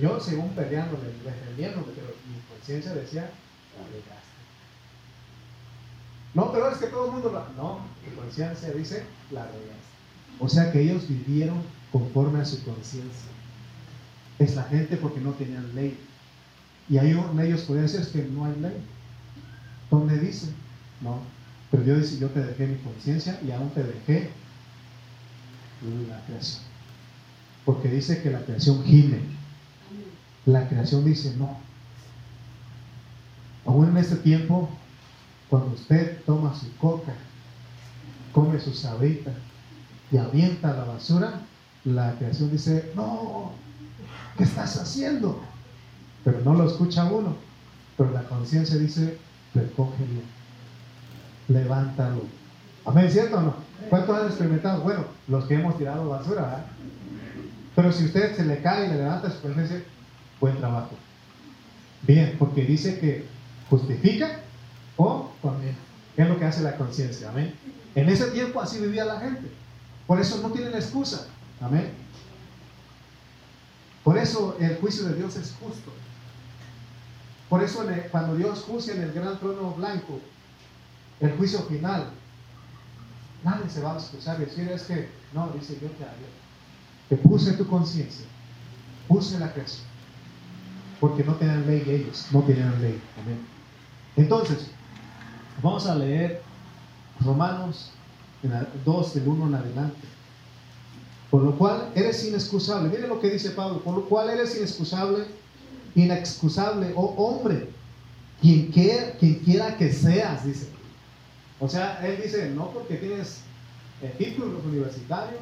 [0.01, 3.31] Yo, según peleando, defendiéndome, pero mi conciencia decía,
[3.79, 4.16] la
[6.35, 7.62] No, pero es que todo el mundo lo...
[7.62, 9.86] No, mi conciencia dice, la regaste.
[10.39, 13.30] O sea que ellos vivieron conforme a su conciencia.
[14.39, 15.99] Es la gente porque no tenían ley.
[16.89, 18.76] Y hay ellos pueden decir que no hay ley.
[19.91, 20.49] ¿Dónde dice?
[21.01, 21.20] No.
[21.70, 24.30] Pero Dios dice, yo te dejé mi conciencia y aún te dejé
[26.09, 26.62] la creación.
[27.64, 29.20] Porque dice que la creación gime.
[30.45, 31.59] La creación dice no.
[33.64, 34.68] Aún en este tiempo,
[35.49, 37.14] cuando usted toma su coca,
[38.32, 39.32] come su sabrita
[40.11, 41.41] y avienta la basura,
[41.85, 43.53] la creación dice, no,
[44.37, 45.41] ¿qué estás haciendo?
[46.25, 47.37] Pero no lo escucha uno.
[47.97, 49.19] Pero la conciencia dice,
[49.55, 50.21] recógelo,
[51.49, 52.23] levántalo.
[52.85, 53.55] Amén, ¿cierto o no?
[53.89, 54.83] ¿Cuántos han experimentado?
[54.83, 56.67] Bueno, los que hemos tirado basura, ¿verdad?
[57.75, 59.83] Pero si usted se le cae y le levanta su conciencia,
[60.41, 60.91] buen trabajo.
[62.03, 63.27] Bien, porque dice que
[63.69, 64.41] justifica
[64.97, 65.77] o condena.
[66.15, 67.29] ¿Qué es lo que hace la conciencia?
[67.31, 67.55] Amén.
[67.95, 69.51] En ese tiempo así vivía la gente.
[70.07, 71.27] Por eso no tienen excusa.
[71.61, 71.93] Amén.
[74.05, 75.91] Por eso el juicio de Dios es justo.
[77.49, 80.21] Por eso cuando Dios juzga en el gran trono blanco,
[81.21, 82.11] el juicio final,
[83.43, 86.05] nadie se va a excusar y decir es que, no, dice yo te,
[87.09, 88.27] te puse tu conciencia,
[89.09, 89.87] puse la creación,
[91.01, 93.01] porque no tenían ley ellos, no tenían ley.
[93.23, 93.47] Amén.
[94.17, 94.71] Entonces,
[95.63, 96.43] vamos a leer
[97.21, 97.93] Romanos
[98.85, 100.07] 2 del 1 en adelante.
[101.31, 102.89] Por lo cual eres inexcusable.
[102.89, 103.81] Mire lo que dice Pablo.
[103.83, 105.25] Por lo cual eres inexcusable,
[105.95, 107.69] inexcusable, oh hombre,
[108.41, 110.69] quien quiera, quien quiera que seas, dice.
[111.59, 113.41] O sea, él dice, no porque tienes
[114.03, 115.41] eh, títulos universitarios,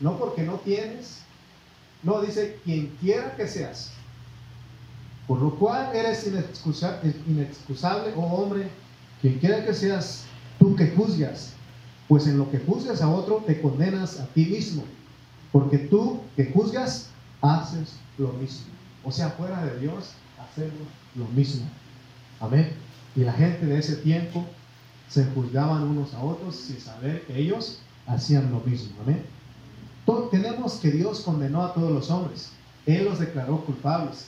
[0.00, 1.20] no porque no tienes,
[2.02, 3.92] no, dice, quien quiera que seas.
[5.26, 8.68] Por lo cual eres inexcusable, inexcusable oh hombre,
[9.20, 10.24] quien quiera que seas,
[10.60, 11.55] tú que juzgas
[12.08, 14.84] pues en lo que juzgas a otro te condenas a ti mismo,
[15.52, 18.66] porque tú que juzgas haces lo mismo.
[19.04, 21.66] O sea, fuera de Dios hacemos lo mismo.
[22.40, 22.72] Amén.
[23.14, 24.44] Y la gente de ese tiempo
[25.08, 28.96] se juzgaban unos a otros sin saber que ellos hacían lo mismo.
[29.02, 29.24] Amén.
[30.30, 32.50] tenemos que Dios condenó a todos los hombres.
[32.84, 34.26] Él los declaró culpables.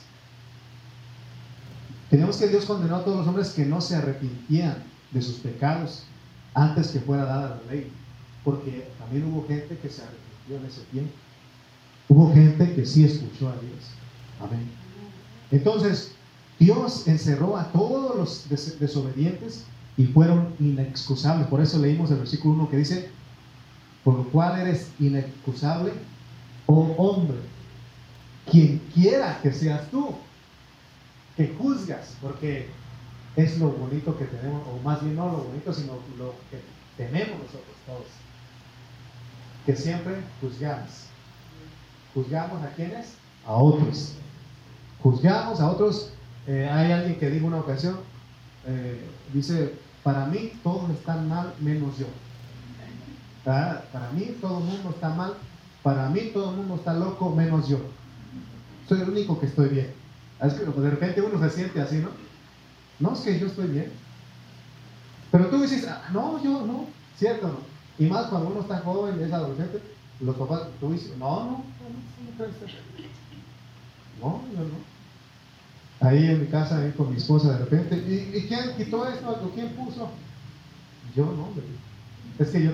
[2.09, 6.03] Tenemos que Dios condenó a todos los hombres que no se arrepentían de sus pecados
[6.53, 7.91] antes que fuera dada la ley,
[8.43, 11.13] porque también hubo gente que se arrepintió en ese tiempo.
[12.07, 13.85] Hubo gente que sí escuchó a Dios.
[14.41, 14.69] Amén.
[15.51, 16.13] Entonces,
[16.59, 19.65] Dios encerró a todos los desobedientes
[19.97, 21.47] y fueron inexcusables.
[21.47, 23.09] Por eso leímos el versículo 1 que dice,
[24.03, 25.91] por lo cual eres inexcusable,
[26.65, 27.37] oh hombre,
[28.49, 30.15] quien quiera que seas tú,
[31.35, 32.67] que juzgas, porque
[33.35, 36.61] es lo bonito que tenemos, o más bien no lo bonito, sino lo que
[36.97, 38.07] tenemos nosotros todos.
[39.65, 41.05] Que siempre juzgamos.
[42.13, 43.13] ¿Juzgamos a quiénes?
[43.45, 44.15] A otros.
[45.01, 46.11] Juzgamos a otros.
[46.47, 47.99] Eh, hay alguien que dijo una ocasión,
[48.65, 48.99] eh,
[49.33, 52.07] dice, para mí todos están mal menos yo.
[53.43, 55.33] Para mí todo el mundo está mal,
[55.81, 57.79] para mí todo el mundo está loco menos yo.
[58.87, 59.93] Soy el único que estoy bien.
[60.41, 62.09] Es que de repente uno se siente así, ¿no?
[62.99, 63.91] No, es que yo estoy bien.
[65.31, 66.85] Pero tú dices, ah, no, yo no,
[67.17, 67.59] cierto, no.
[68.03, 69.81] Y más cuando uno está joven, es adolescente,
[70.21, 71.63] los papás, tú dices, no, no, no,
[72.37, 72.45] no,
[74.19, 74.89] no, yo no.
[76.01, 79.51] Ahí en mi casa, ahí con mi esposa, de repente, ¿y, quién quitó esto?
[79.53, 80.09] ¿Quién puso?
[81.15, 81.49] Yo no.
[82.37, 82.71] Es que yo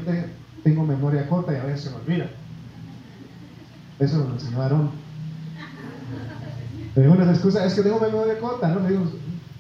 [0.63, 2.29] tengo memoria corta y a veces se me olvida.
[3.99, 4.91] Eso me lo enseñó Aarón.
[6.95, 8.81] Una excusa es que tengo memoria corta, ¿no?
[8.81, 9.11] Le digo,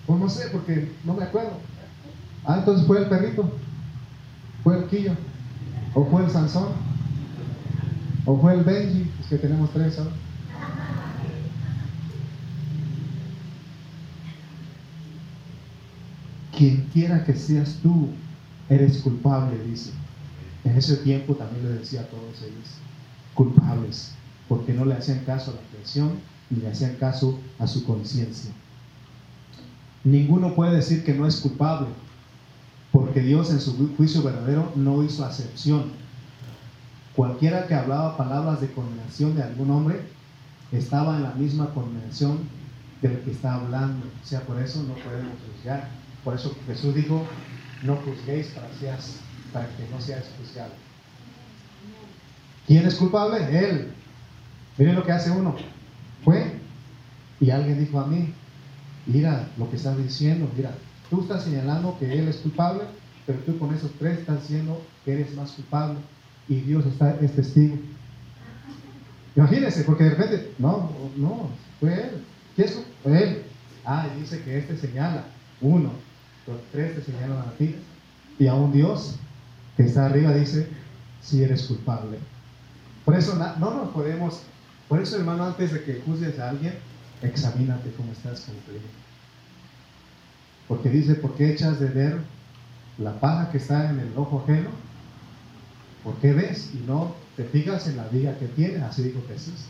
[0.05, 1.57] pues no sé, porque no me acuerdo.
[2.45, 3.51] Ah, entonces fue el perrito,
[4.63, 5.13] fue el Quillo,
[5.93, 6.69] o fue el Sansón,
[8.25, 10.11] o fue el Benji, es que tenemos tres ahora.
[16.55, 18.09] Quien quiera que seas tú,
[18.69, 19.91] eres culpable, dice.
[20.63, 22.77] En ese tiempo también le decía a todos ellos,
[23.33, 24.13] culpables,
[24.47, 26.13] porque no le hacían caso a la creación
[26.49, 28.51] y le hacían caso a su conciencia.
[30.05, 31.87] Ninguno puede decir que no es culpable,
[32.93, 35.91] porque Dios en su juicio verdadero no hizo acepción.
[37.15, 40.01] Cualquiera que hablaba palabras de condenación de algún hombre
[40.71, 42.39] estaba en la misma condenación
[43.01, 44.05] del que está hablando.
[44.23, 45.89] O sea, por eso no podemos juzgar.
[46.23, 47.25] Por eso Jesús dijo,
[47.83, 50.71] no juzguéis para, que no seas juzgado.
[52.67, 53.37] ¿Quién es culpable?
[53.57, 53.91] Él.
[54.77, 55.55] Miren lo que hace uno.
[56.23, 56.59] Fue
[57.39, 58.33] y alguien dijo a mí,
[59.05, 60.71] mira lo que estás diciendo, mira,
[61.09, 62.83] tú estás señalando que él es culpable,
[63.25, 65.99] pero tú con esos tres estás diciendo que eres más culpable
[66.47, 67.77] y Dios está, es testigo.
[69.35, 71.49] Imagínense, porque de repente, no, no,
[71.79, 72.23] fue él.
[72.55, 73.43] ¿Qué es él?
[73.83, 75.25] Ah, dice que este señala,
[75.61, 75.91] uno,
[76.47, 77.75] los tres te señalan a ti.
[78.39, 79.15] Y a un Dios
[79.75, 80.67] que está arriba dice,
[81.21, 82.17] si eres culpable.
[83.03, 84.41] Por eso no nos podemos,
[84.87, 86.73] por eso hermano, antes de que juzgues a alguien,
[87.21, 88.55] examínate cómo estás con
[90.67, 92.19] Porque dice, ¿por qué echas de ver
[92.97, 94.69] la paja que está en el ojo ajeno?
[96.03, 98.83] ¿Por qué ves y no te fijas en la viga que tiene?
[98.83, 99.65] Así dijo Jesús.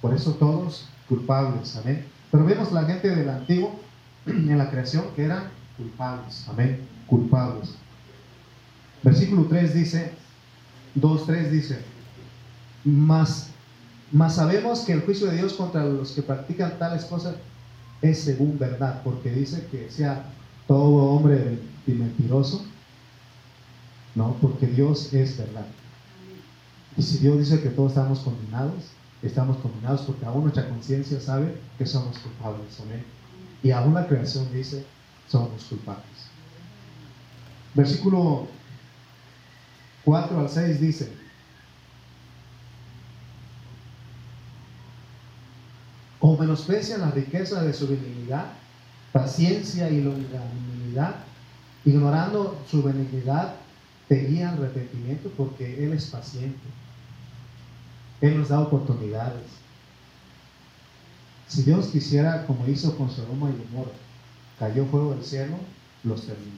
[0.00, 2.06] Por eso todos culpables, amén.
[2.30, 3.78] Pero vemos la gente del antiguo
[4.26, 5.44] en la creación que eran
[5.76, 7.74] culpables, amén, culpables.
[9.02, 10.12] Versículo 3 dice,
[10.94, 11.78] 2, 3 dice,
[12.84, 13.51] más
[14.12, 17.34] mas sabemos que el juicio de Dios contra los que practican tales cosas
[18.02, 20.26] es según verdad, porque dice que sea
[20.66, 22.64] todo hombre y mentiroso.
[24.14, 25.66] No, porque Dios es verdad.
[26.96, 28.84] Y si Dios dice que todos estamos condenados,
[29.22, 32.82] estamos condenados porque aún nuestra conciencia sabe que somos culpables.
[33.62, 34.84] Y aún la creación dice,
[35.26, 36.04] somos culpables.
[37.74, 38.46] Versículo
[40.04, 41.21] 4 al 6 dice,
[46.22, 48.46] o menosprecian la riqueza de su benignidad,
[49.10, 51.16] paciencia y longanimidad,
[51.84, 53.56] ignorando su benignidad,
[54.06, 56.60] te al arrepentimiento porque Él es paciente.
[58.20, 59.42] Él nos da oportunidades.
[61.48, 63.90] Si Dios quisiera, como hizo con Sodoma y Gomorra,
[64.60, 65.56] cayó fuego del cielo,
[66.04, 66.56] los terminó.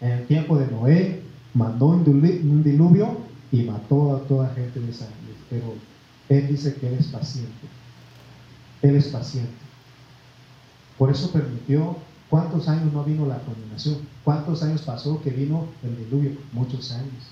[0.00, 1.22] En el tiempo de Noé,
[1.52, 3.18] mandó un diluvio
[3.52, 5.06] y mató a toda gente de esa
[5.50, 5.74] Pero
[6.30, 7.79] Él dice que Él es paciente.
[8.82, 9.50] Él es paciente.
[10.98, 11.96] Por eso permitió,
[12.28, 13.98] ¿cuántos años no vino la condenación?
[14.24, 16.32] ¿Cuántos años pasó que vino el diluvio?
[16.52, 17.30] Muchos años.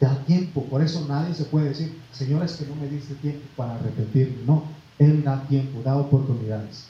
[0.00, 3.42] Da tiempo, por eso nadie se puede decir, Señor, es que no me diste tiempo
[3.56, 4.44] para arrepentirme.
[4.46, 4.64] No,
[4.98, 6.88] Él da tiempo, da oportunidades.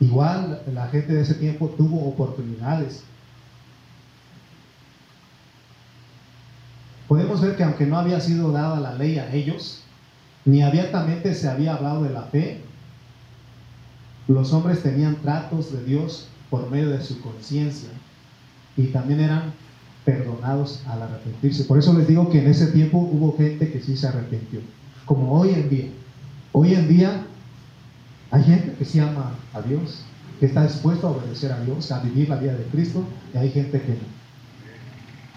[0.00, 3.02] Igual la gente de ese tiempo tuvo oportunidades.
[7.08, 9.85] Podemos ver que aunque no había sido dada la ley a ellos,
[10.46, 12.60] ni abiertamente se había hablado de la fe.
[14.28, 17.90] Los hombres tenían tratos de Dios por medio de su conciencia
[18.76, 19.52] y también eran
[20.04, 21.64] perdonados al arrepentirse.
[21.64, 24.60] Por eso les digo que en ese tiempo hubo gente que sí se arrepintió,
[25.04, 25.88] como hoy en día.
[26.52, 27.26] Hoy en día
[28.30, 30.04] hay gente que sí ama a Dios,
[30.38, 33.50] que está dispuesto a obedecer a Dios, a vivir la vida de Cristo, y hay
[33.50, 34.16] gente que no.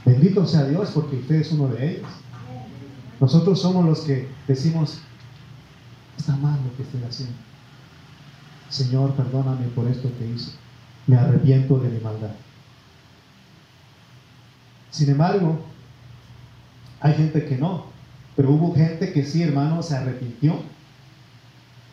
[0.06, 2.10] Bendito sea Dios porque usted es uno de ellos.
[3.20, 5.00] Nosotros somos los que decimos,
[6.18, 7.36] está mal lo que estoy haciendo.
[8.70, 10.52] Señor, perdóname por esto que hice.
[11.08, 12.32] Me arrepiento de mi maldad.
[14.92, 15.60] Sin embargo,
[17.02, 17.86] hay gente que no.
[18.36, 20.56] Pero hubo gente que sí, hermano, se arrepintió.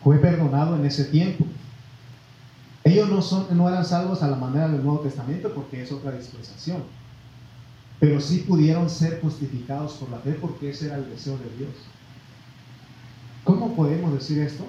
[0.03, 1.45] Fue perdonado en ese tiempo.
[2.83, 6.11] Ellos no, son, no eran salvos a la manera del Nuevo Testamento porque es otra
[6.11, 6.83] dispensación
[7.99, 11.71] pero sí pudieron ser justificados por la fe porque ese era el deseo de Dios.
[13.43, 14.65] ¿Cómo podemos decir esto?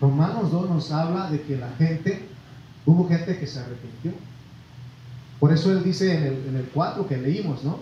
[0.00, 2.26] Romanos 2 nos habla de que la gente,
[2.86, 4.12] hubo gente que se arrepintió.
[5.38, 7.78] Por eso él dice en el, en el 4 que leímos, ¿no?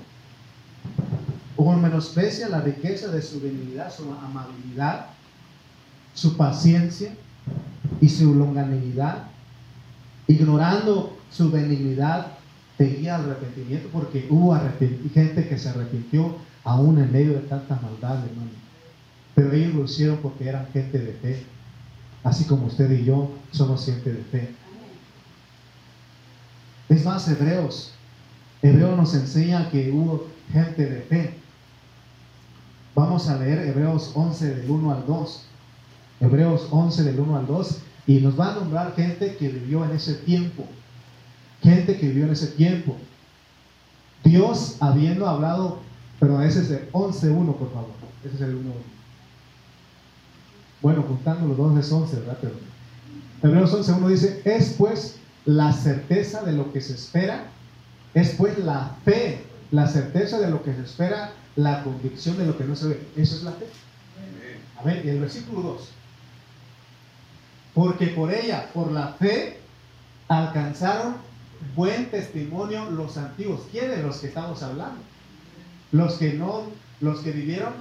[1.56, 5.06] O menosprecia la riqueza de su benignidad, su amabilidad,
[6.14, 7.14] su paciencia
[8.00, 9.24] y su longanimidad,
[10.26, 12.39] ignorando su benignidad
[12.80, 14.58] seguía al arrepentimiento porque hubo
[15.12, 18.52] gente que se arrepintió aún en medio de tanta maldad, hermano.
[19.34, 21.44] Pero ellos lo hicieron porque eran gente de fe.
[22.24, 24.54] Así como usted y yo somos gente de fe.
[26.88, 27.92] Es más, Hebreos.
[28.62, 31.34] Hebreos nos enseña que hubo gente de fe.
[32.94, 35.44] Vamos a leer Hebreos 11 del 1 al 2.
[36.20, 37.78] Hebreos 11 del 1 al 2.
[38.06, 40.66] Y nos va a nombrar gente que vivió en ese tiempo
[41.62, 42.96] gente que vivió en ese tiempo.
[44.24, 45.80] Dios habiendo hablado,
[46.18, 47.90] pero ese es el 11.1, por favor.
[48.24, 48.72] Ese es el 1.
[50.82, 52.38] Bueno, juntando los dos es 11, ¿verdad?
[52.40, 52.54] Pero
[53.42, 57.44] Hebreos 11.1 dice, es pues la certeza de lo que se espera,
[58.14, 62.56] es pues la fe, la certeza de lo que se espera, la convicción de lo
[62.56, 63.06] que no se ve.
[63.16, 63.66] Eso es la fe.
[64.78, 65.88] A ver, y el versículo 2.
[67.74, 69.58] Porque por ella, por la fe,
[70.28, 71.16] alcanzaron
[71.74, 73.62] buen testimonio los antiguos.
[73.70, 75.00] ¿Quiénes los que estamos hablando?
[75.92, 76.64] Los que no,
[77.00, 77.72] los que vivieron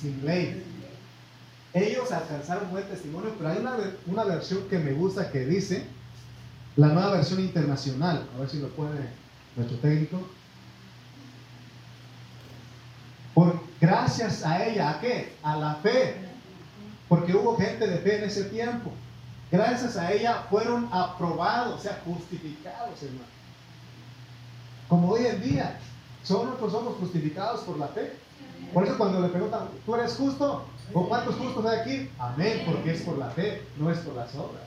[0.00, 0.64] sin ley.
[1.74, 3.76] Ellos alcanzaron buen testimonio, pero hay una,
[4.06, 5.84] una versión que me gusta que dice,
[6.76, 9.08] la nueva versión internacional, a ver si lo puede
[9.56, 10.20] nuestro técnico.
[13.34, 15.34] Por, gracias a ella, ¿a qué?
[15.42, 16.14] A la fe.
[17.08, 18.92] Porque hubo gente de fe en ese tiempo.
[19.50, 23.24] Gracias a ella fueron aprobados, o sea, justificados, hermano.
[24.88, 25.78] Como hoy en día,
[26.20, 28.14] nosotros somos justificados por la fe.
[28.74, 30.64] Por eso cuando le preguntan, ¿tú eres justo?
[30.92, 32.10] ¿O cuántos justos hay aquí?
[32.18, 34.64] Amén, porque es por la fe, no es por las obras.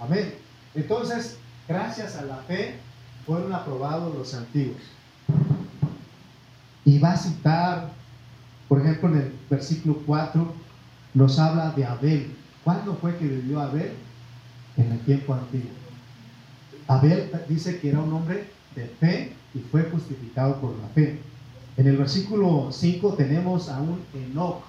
[0.00, 0.34] Amén.
[0.74, 1.38] Entonces,
[1.68, 2.78] gracias a la fe
[3.26, 4.82] fueron aprobados los antiguos.
[6.84, 7.90] Y va a citar,
[8.68, 10.52] por ejemplo, en el versículo 4,
[11.14, 12.36] nos habla de Abel.
[12.64, 13.92] ¿Cuándo fue que vivió Abel?
[14.76, 15.70] En el tiempo antiguo.
[16.88, 21.20] Abel dice que era un hombre de fe y fue justificado por la fe.
[21.76, 24.62] En el versículo 5 tenemos a un Enoch.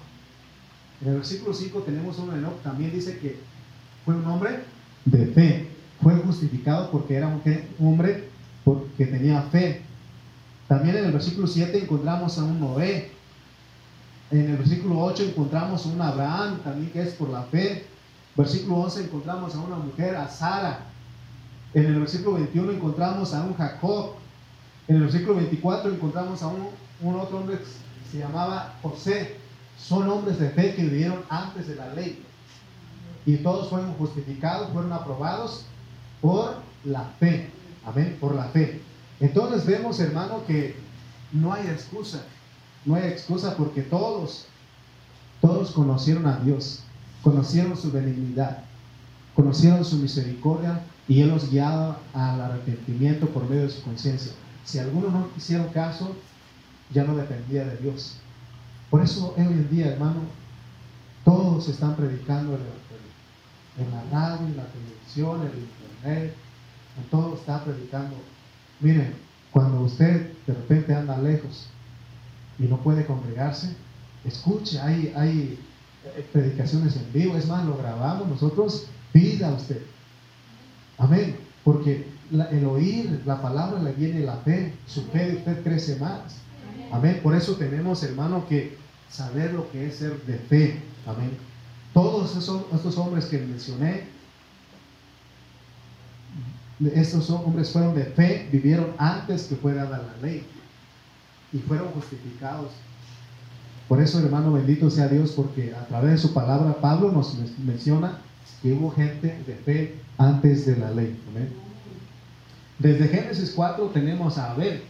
[1.00, 3.38] En el versículo 5 tenemos a un Enoch, también dice que
[4.04, 4.60] fue un hombre
[5.04, 5.68] de fe.
[6.02, 7.40] Fue justificado porque era un
[7.80, 8.28] hombre
[8.96, 9.82] que tenía fe.
[10.68, 13.10] También en el versículo 7 encontramos a un Noé.
[14.30, 17.86] En el versículo 8 encontramos a un Abraham, también que es por la fe.
[18.36, 20.80] Versículo 11 encontramos a una mujer, a Sara.
[21.74, 24.14] En el versículo 21 encontramos a un Jacob.
[24.88, 26.68] En el versículo 24 encontramos a un,
[27.02, 29.36] un otro hombre que se llamaba José.
[29.78, 32.22] Son hombres de fe que vivieron antes de la ley.
[33.26, 35.66] Y todos fueron justificados, fueron aprobados
[36.20, 37.50] por la fe.
[37.84, 38.80] Amén, por la fe.
[39.20, 40.76] Entonces vemos, hermano, que
[41.32, 42.24] no hay excusa.
[42.86, 44.46] No hay excusa porque todos,
[45.40, 46.84] todos conocieron a Dios,
[47.22, 48.62] conocieron su benignidad,
[49.34, 54.32] conocieron su misericordia y Él los guiaba al arrepentimiento por medio de su conciencia.
[54.64, 56.14] Si algunos no hicieron caso,
[56.92, 58.18] ya no dependía de Dios.
[58.88, 60.20] Por eso hoy en día, hermano,
[61.24, 62.60] todos están predicando el
[63.78, 66.34] en la radio, en la televisión, en el internet,
[66.96, 68.16] en todo está predicando.
[68.80, 69.14] Miren,
[69.50, 71.68] cuando usted de repente anda lejos
[72.58, 73.74] y no puede congregarse,
[74.24, 75.58] escuche, hay, hay
[76.04, 79.82] eh, predicaciones en vivo, es más, lo grabamos nosotros, pida usted.
[80.98, 85.96] Amén, porque el oír la palabra le viene la fe, su fe de usted crece
[85.96, 86.36] más.
[86.90, 88.76] Amén, por eso tenemos, hermano, que
[89.10, 90.80] saber lo que es ser de fe.
[91.06, 91.30] Amén.
[91.92, 94.04] Todos esos, estos hombres que mencioné,
[96.94, 100.46] estos hombres fueron de fe, vivieron antes que fuera dada la ley
[101.52, 102.70] y fueron justificados.
[103.88, 108.18] Por eso, hermano, bendito sea Dios, porque a través de su palabra Pablo nos menciona
[108.62, 111.16] que hubo gente de fe antes de la ley.
[112.78, 114.82] Desde Génesis 4 tenemos a Abel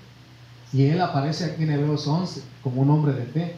[0.72, 3.56] y él aparece aquí en Hebreos 11 como un hombre de fe.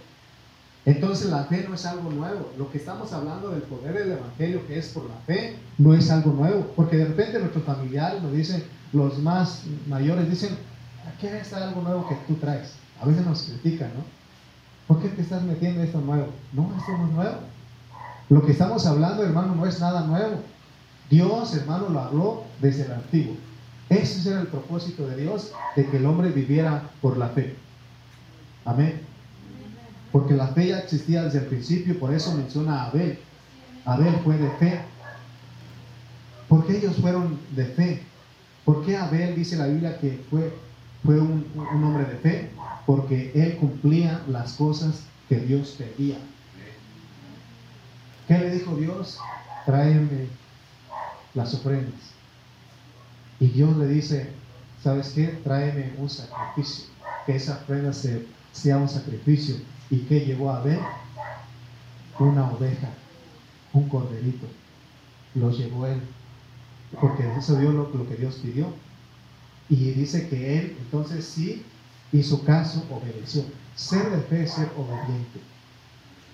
[0.84, 2.50] Entonces la fe no es algo nuevo.
[2.56, 6.10] Lo que estamos hablando del poder del Evangelio, que es por la fe, no es
[6.10, 6.66] algo nuevo.
[6.76, 10.56] Porque de repente nuestros familiares nos dicen, los más mayores dicen,
[11.20, 12.72] ¿qué es algo nuevo que tú traes?
[13.00, 14.04] A veces nos critican, ¿no?
[14.86, 16.28] ¿Por qué te estás metiendo esto nuevo?
[16.52, 17.36] No, esto no nuevo.
[18.30, 20.40] Lo que estamos hablando, hermano, no es nada nuevo.
[21.10, 23.36] Dios, hermano, lo habló desde el antiguo.
[23.88, 27.56] Ese era el propósito de Dios, de que el hombre viviera por la fe.
[28.64, 29.00] Amén.
[30.12, 33.18] Porque la fe ya existía desde el principio, por eso menciona a Abel.
[33.84, 34.80] Abel fue de fe.
[36.48, 38.02] ¿Por qué ellos fueron de fe?
[38.64, 40.52] ¿Por qué Abel dice la Biblia que fue,
[41.04, 42.50] fue un, hombre de fe?
[42.86, 46.16] Porque él cumplía las cosas que Dios pedía.
[48.26, 49.18] ¿Qué le dijo Dios?
[49.64, 50.26] Tráeme
[51.34, 52.00] las ofrendas.
[53.40, 54.30] Y Dios le dice,
[54.82, 55.28] ¿sabes qué?
[55.44, 56.86] Tráeme un sacrificio.
[57.26, 59.56] Que esa ofrenda sea un sacrificio
[59.90, 60.80] ¿Y qué llevó a ver?
[62.18, 62.88] Una oveja,
[63.72, 64.46] un corderito.
[65.34, 66.00] Lo llevó él.
[67.00, 68.72] Porque eso dio lo, lo que Dios pidió.
[69.68, 71.62] Y dice que él entonces sí
[72.12, 73.44] hizo caso, obedeció.
[73.74, 75.40] Ser de fe es ser obediente.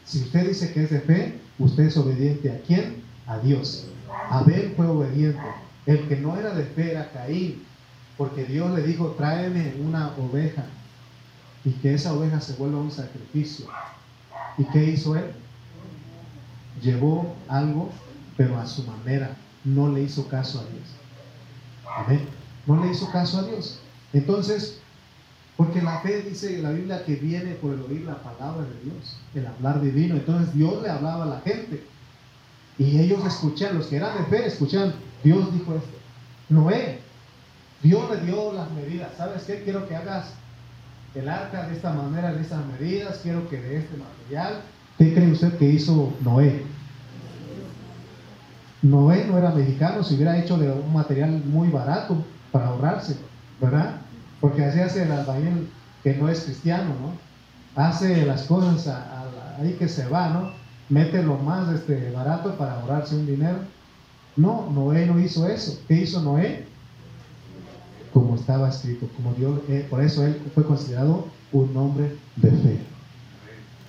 [0.05, 3.03] Si usted dice que es de fe, usted es obediente a quién?
[3.27, 3.87] A Dios.
[4.31, 5.43] Abel fue obediente.
[5.87, 7.63] El que no era de fe era Caín,
[8.17, 10.65] porque Dios le dijo, tráeme una oveja
[11.65, 13.67] y que esa oveja se vuelva un sacrificio.
[14.57, 15.33] ¿Y qué hizo él?
[16.83, 17.91] Llevó algo,
[18.37, 20.87] pero a su manera, no le hizo caso a Dios.
[21.97, 22.44] Amén.
[22.67, 23.79] No le hizo caso a Dios.
[24.13, 24.79] Entonces,
[25.57, 28.91] porque la fe dice en la Biblia que viene por el oír la palabra de
[28.91, 30.17] Dios, el hablar divino.
[30.17, 31.85] Entonces Dios le hablaba a la gente.
[32.79, 35.99] Y ellos escuchan, los que eran de fe, escuchan, Dios dijo esto.
[36.49, 37.01] Noé,
[37.83, 39.11] Dios le dio las medidas.
[39.17, 39.63] ¿Sabes qué?
[39.63, 40.33] Quiero que hagas
[41.15, 44.63] el arca de esta manera, de estas medidas, quiero que de este material.
[44.99, 46.65] ¿Qué cree usted que hizo Noé?
[48.83, 52.25] Noé no era mexicano, se hubiera hecho de un material muy barato
[52.55, 53.17] para ahorrarse,
[53.61, 53.97] ¿verdad?
[54.41, 55.69] Porque así hace el albañil
[56.05, 57.83] que no es cristiano, ¿no?
[57.83, 58.87] Hace las cosas
[59.59, 60.53] ahí que se va, ¿no?
[60.89, 63.59] Mete lo más este, barato para ahorrarse un dinero.
[64.37, 65.81] No, Noé no hizo eso.
[65.89, 66.69] ¿Qué hizo Noé?
[68.13, 72.79] Como estaba escrito, como Dios, eh, por eso él fue considerado un hombre de fe.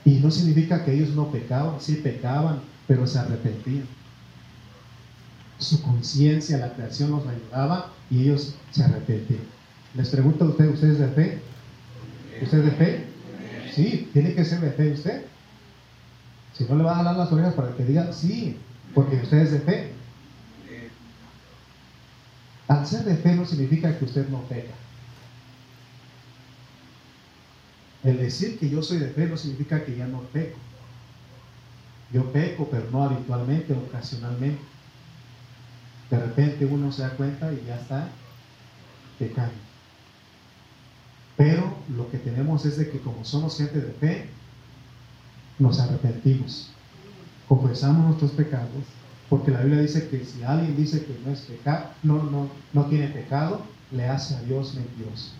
[0.05, 3.86] Y no significa que ellos no pecaban, sí pecaban, pero se arrepentían
[5.59, 9.41] su conciencia, la creación los ayudaba y ellos se arrepentían.
[9.95, 11.39] Les pregunto a ustedes, ¿ustedes de fe?
[12.41, 13.05] ¿Ustedes de fe?
[13.73, 15.25] Sí, tiene que ser de fe usted.
[16.53, 18.57] Si no le va a jalar las orejas para que diga, sí,
[18.93, 19.91] porque usted es de fe.
[22.67, 24.73] Al ser de fe no significa que usted no peca.
[28.03, 30.57] El decir que yo soy de fe no significa que ya no peco.
[32.13, 34.61] Yo peco, pero no habitualmente, ocasionalmente.
[36.09, 38.07] De repente uno se da cuenta y ya está
[39.17, 39.53] pecando.
[41.37, 44.29] Pero lo que tenemos es de que como somos gente de fe,
[45.59, 46.69] nos arrepentimos,
[47.47, 48.83] confesamos nuestros pecados,
[49.29, 52.85] porque la Biblia dice que si alguien dice que no es pecado, no, no, no
[52.85, 55.31] tiene pecado, le hace a Dios mentiroso.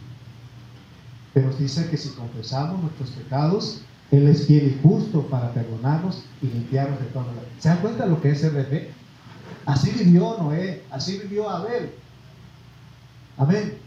[1.34, 7.00] Pero dice que si confesamos nuestros pecados, Él es fiel justo para perdonarnos y limpiarnos
[7.00, 8.92] de toda la ¿Se dan cuenta lo que es ser de?
[9.66, 11.92] Así vivió Noé, así vivió Abel.
[13.38, 13.78] Amén.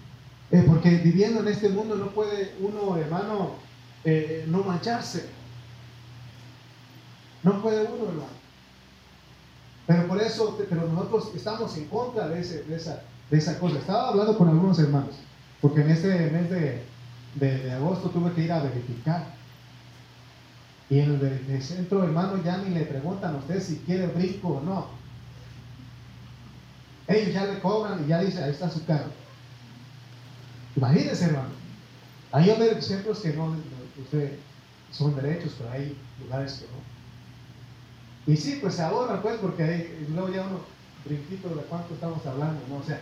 [0.66, 3.52] Porque viviendo en este mundo no puede uno, hermano,
[4.04, 5.28] eh, no mancharse.
[7.42, 8.38] No puede uno, hermano.
[9.86, 13.78] Pero por eso, pero nosotros estamos en contra de, ese, de, esa, de esa cosa.
[13.78, 15.14] Estaba hablando con algunos hermanos,
[15.62, 16.82] porque en este mes de,
[17.36, 19.34] de, agosto tuve que ir a verificar.
[20.90, 24.60] Y en el, centro, hermano, ya ni le preguntan a usted si quiere brinco o
[24.60, 24.97] no.
[27.08, 29.10] Ellos ya le cobran y ya dice, ahí está su carro.
[30.76, 31.48] Imagínense, hermano.
[32.32, 33.56] Hay otros centros que no,
[34.00, 34.38] usted,
[34.92, 38.32] son derechos, pero hay lugares que no.
[38.32, 40.60] Y sí, pues se ahorra, pues, porque hay, luego ya uno,
[41.04, 42.76] brinquito de cuánto estamos hablando, ¿no?
[42.76, 43.00] O sea,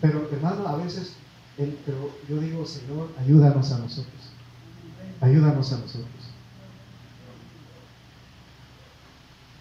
[0.00, 1.14] pero hermano, a veces,
[1.56, 4.14] pero yo digo, Señor, ayúdanos a nosotros.
[5.20, 6.08] Ayúdanos a nosotros.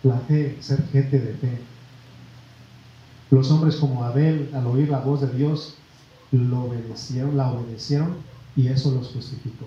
[0.03, 0.21] La
[0.61, 1.76] ser gente de fe.
[3.29, 5.75] Los hombres como Abel, al oír la voz de Dios,
[6.31, 8.15] lo obedecieron, la obedecieron
[8.55, 9.65] y eso los justificó.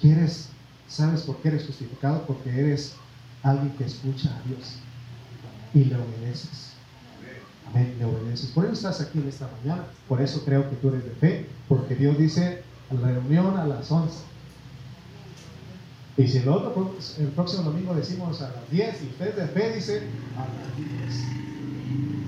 [0.00, 0.48] ¿Quieres?
[0.88, 2.24] ¿Sabes por qué eres justificado?
[2.26, 2.94] Porque eres
[3.42, 4.78] alguien que escucha a Dios
[5.74, 6.72] y le obedeces.
[7.68, 8.50] Amén, le obedeces.
[8.50, 9.84] Por eso estás aquí en esta mañana.
[10.08, 11.46] Por eso creo que tú eres de fe.
[11.68, 14.14] Porque Dios dice reunión a las 11.
[16.16, 19.74] Y si el, otro, el próximo domingo decimos a las 10 y usted de fe
[19.74, 20.02] dice
[20.36, 22.23] a las 10.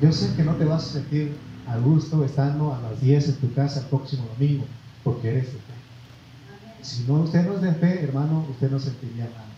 [0.00, 3.34] Yo sé que no te vas a sentir a gusto estando a las 10 en
[3.36, 4.64] tu casa el próximo domingo,
[5.02, 6.82] porque eres de fe.
[6.82, 9.48] Si no, usted no es de fe, hermano, usted no sentiría nada.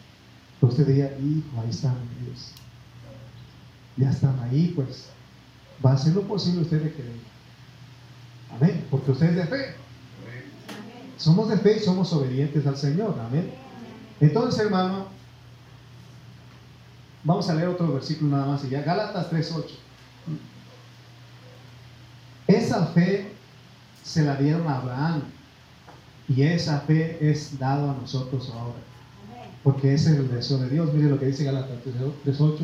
[0.61, 1.95] Pero usted diría, hijo, ahí están.
[3.97, 5.09] Ya están ahí, pues
[5.85, 7.03] va a ser lo posible usted de que
[8.55, 9.75] Amén, porque usted es de fe.
[11.17, 13.15] Somos de fe y somos obedientes al Señor.
[13.21, 13.51] Amén.
[14.21, 15.07] Entonces, hermano,
[17.25, 18.83] vamos a leer otro versículo nada más y ya.
[18.83, 19.90] Gálatas 3.8.
[22.47, 23.33] Esa fe
[24.03, 25.23] se la dieron a Abraham
[26.29, 28.79] y esa fe es dado a nosotros ahora.
[29.63, 30.93] Porque ese es el deseo de Dios.
[30.93, 32.59] Mire lo que dice Galatas 3.8.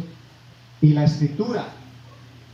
[0.81, 1.69] Y la escritura,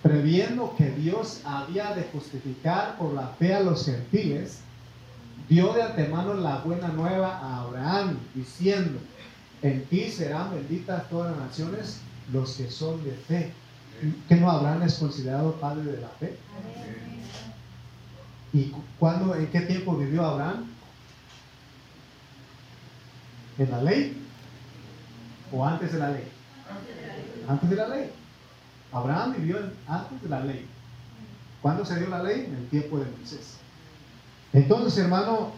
[0.02, 4.60] previendo que Dios había de justificar por la fe a los gentiles,
[5.48, 8.98] dio de antemano la buena nueva a Abraham, diciendo,
[9.62, 12.00] en ti serán benditas todas las naciones
[12.32, 13.52] los que son de fe.
[14.28, 16.36] ¿Que no Abraham es considerado padre de la fe?
[18.52, 20.66] ¿Y cuándo, en qué tiempo vivió Abraham?
[23.58, 24.20] ¿En la ley?
[25.52, 26.24] ¿O antes de la ley?
[27.48, 28.10] Antes de la ley.
[28.92, 30.66] Abraham vivió antes de la ley.
[31.60, 32.46] ¿Cuándo se dio la ley?
[32.46, 33.58] En el tiempo de Moisés.
[34.52, 35.52] Entonces, hermano,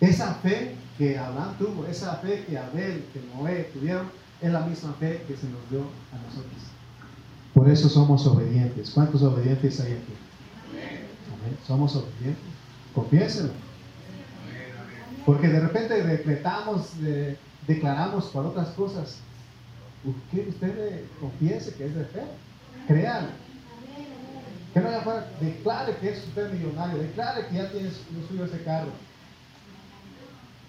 [0.00, 4.10] esa fe que Abraham tuvo, esa fe que Abel, que Noé tuvieron,
[4.40, 5.82] es la misma fe que se nos dio
[6.12, 6.69] a nosotros
[7.60, 8.88] Por eso somos obedientes.
[8.88, 10.14] ¿Cuántos obedientes hay aquí?
[10.72, 11.58] Amén.
[11.66, 12.42] Somos obedientes.
[12.94, 13.50] Confiéselo.
[15.26, 16.92] Porque de repente decretamos,
[17.66, 19.18] declaramos por otras cosas.
[20.06, 22.22] Usted, usted confiese que es de fe.
[22.86, 23.28] Créalo.
[24.72, 28.46] Que no haya fuera, declare que es usted millonario, declare que ya tiene lo suyo
[28.46, 28.92] ese carro.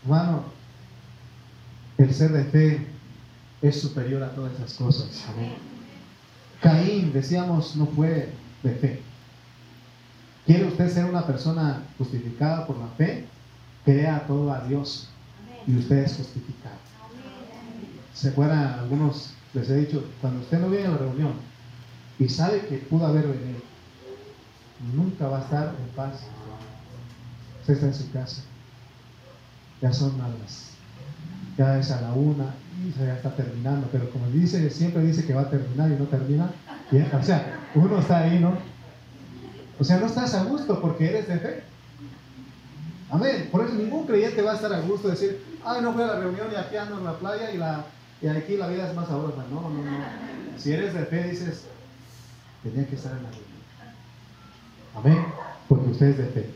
[0.03, 0.43] Hermano,
[1.97, 2.87] el ser de fe
[3.61, 5.25] es superior a todas esas cosas.
[5.29, 5.70] Amén.
[6.61, 8.29] Caín, decíamos, no fue
[8.61, 9.01] de fe.
[10.45, 13.25] ¿Quiere usted ser una persona justificada por la fe?
[13.83, 15.09] Crea todo a Dios
[15.65, 16.75] y usted es justificado.
[18.13, 21.33] Se fueran algunos, les he dicho, cuando usted no viene a la reunión
[22.19, 23.59] y sabe que pudo haber venido,
[24.95, 26.21] nunca va a estar en paz.
[27.61, 28.43] Usted está en su casa.
[29.81, 30.70] Ya son malas.
[31.57, 32.53] Ya es a la una
[32.99, 33.87] ya está terminando.
[33.91, 36.51] Pero como dice, siempre dice que va a terminar y no termina.
[36.91, 38.57] o sea, uno está ahí, ¿no?
[39.79, 41.63] O sea, no estás a gusto porque eres de fe.
[43.09, 43.49] Amén.
[43.51, 46.07] Por eso ningún creyente va a estar a gusto de decir, ay, no fui a
[46.07, 47.85] la reunión y aquí ando en la playa y, la,
[48.21, 49.43] y aquí la vida es más sabrosa.
[49.51, 50.05] No, no, no.
[50.57, 51.65] Si eres de fe, dices,
[52.63, 53.51] tenía que estar en la reunión.
[54.95, 55.25] Amén.
[55.67, 56.49] Porque usted es de fe.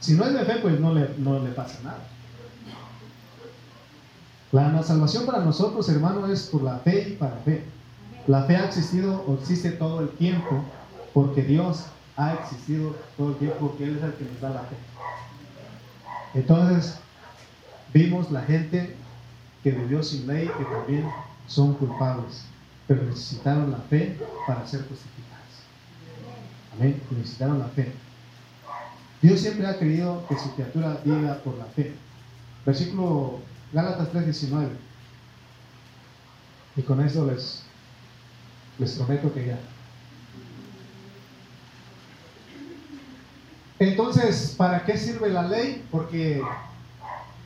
[0.00, 2.00] Si no es de fe, pues no le, no le pasa nada.
[4.52, 7.64] La salvación para nosotros, hermano, es por la fe y para fe.
[8.26, 10.62] La fe ha existido o existe todo el tiempo
[11.14, 11.86] porque Dios
[12.18, 14.76] ha existido todo el tiempo porque Él es el que nos da la fe.
[16.34, 16.98] Entonces,
[17.94, 18.94] vimos la gente
[19.62, 21.08] que vivió sin ley que también
[21.46, 22.44] son culpables,
[22.86, 25.32] pero necesitaron la fe para ser justificados.
[26.74, 27.02] Amén.
[27.10, 27.90] necesitaron la fe.
[29.22, 31.94] Dios siempre ha querido que su criatura viva por la fe.
[32.66, 33.40] Versículo
[33.72, 34.68] Gálatas 3:19.
[36.76, 37.62] Y con eso les,
[38.78, 39.58] les prometo que ya.
[43.78, 45.84] Entonces, ¿para qué sirve la ley?
[45.90, 46.40] Porque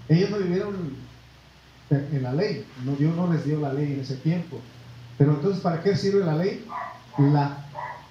[0.08, 0.96] ellos no vivieron
[1.90, 2.66] en la ley.
[2.84, 4.60] No, Dios no les dio la ley en ese tiempo.
[5.16, 6.66] Pero entonces, ¿para qué sirve la ley?
[7.18, 7.64] La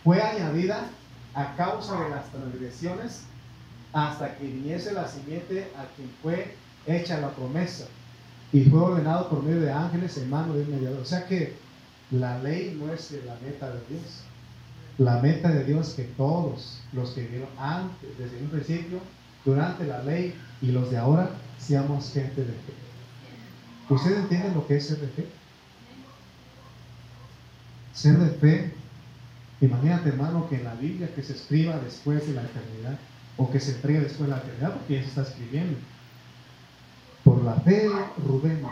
[0.03, 0.89] fue añadida
[1.33, 3.23] a causa de las transgresiones
[3.93, 6.55] hasta que viniese la simiente a quien fue
[6.87, 7.85] hecha la promesa
[8.53, 11.01] y fue ordenado por medio de ángeles en mano de un mediador.
[11.01, 11.53] O sea que
[12.11, 14.23] la ley no es la meta de Dios.
[14.97, 18.99] La meta de Dios es que todos los que vivieron antes, desde un principio,
[19.43, 22.73] durante la ley y los de ahora, seamos gente de fe.
[23.89, 25.27] ¿Ustedes entienden lo que es ser de fe?
[27.93, 28.73] Ser de fe
[29.61, 32.99] Imagínate, hermano, que en la Biblia que se escriba después de la eternidad,
[33.37, 35.77] o que se entregue después de la eternidad, porque ya se está escribiendo.
[37.45, 37.87] La fe,
[38.25, 38.65] Rubén,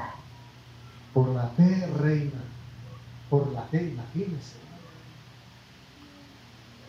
[1.14, 2.42] por la fe, reina,
[3.30, 4.56] por la fe, imagínense.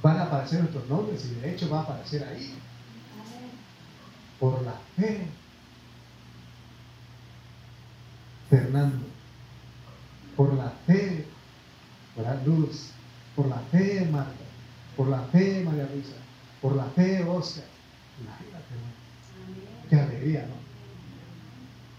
[0.02, 2.55] Van a aparecer nuestros nombres y de hecho va a aparecer ahí.
[4.40, 5.27] Por la fe,
[8.48, 9.06] Fernando,
[10.36, 11.27] por la fe,
[12.16, 12.93] la luz,
[13.36, 14.44] por la fe, Marta.
[14.97, 16.16] Por la fe, María Luisa.
[16.62, 17.65] Por la fe, Oscar.
[18.20, 19.89] Imagínate, ¿no?
[19.90, 20.64] Qué alegría, ¿no?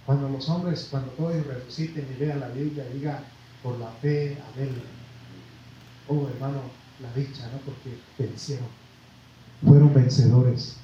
[0.05, 3.23] Cuando los hombres, cuando todos resuciten y vean la Biblia, diga
[3.63, 4.81] por la fe, Abel.
[6.07, 6.61] Oh, hermano,
[7.01, 7.57] la dicha, ¿no?
[7.59, 8.67] Porque vencieron.
[9.65, 10.75] Fueron vencedores.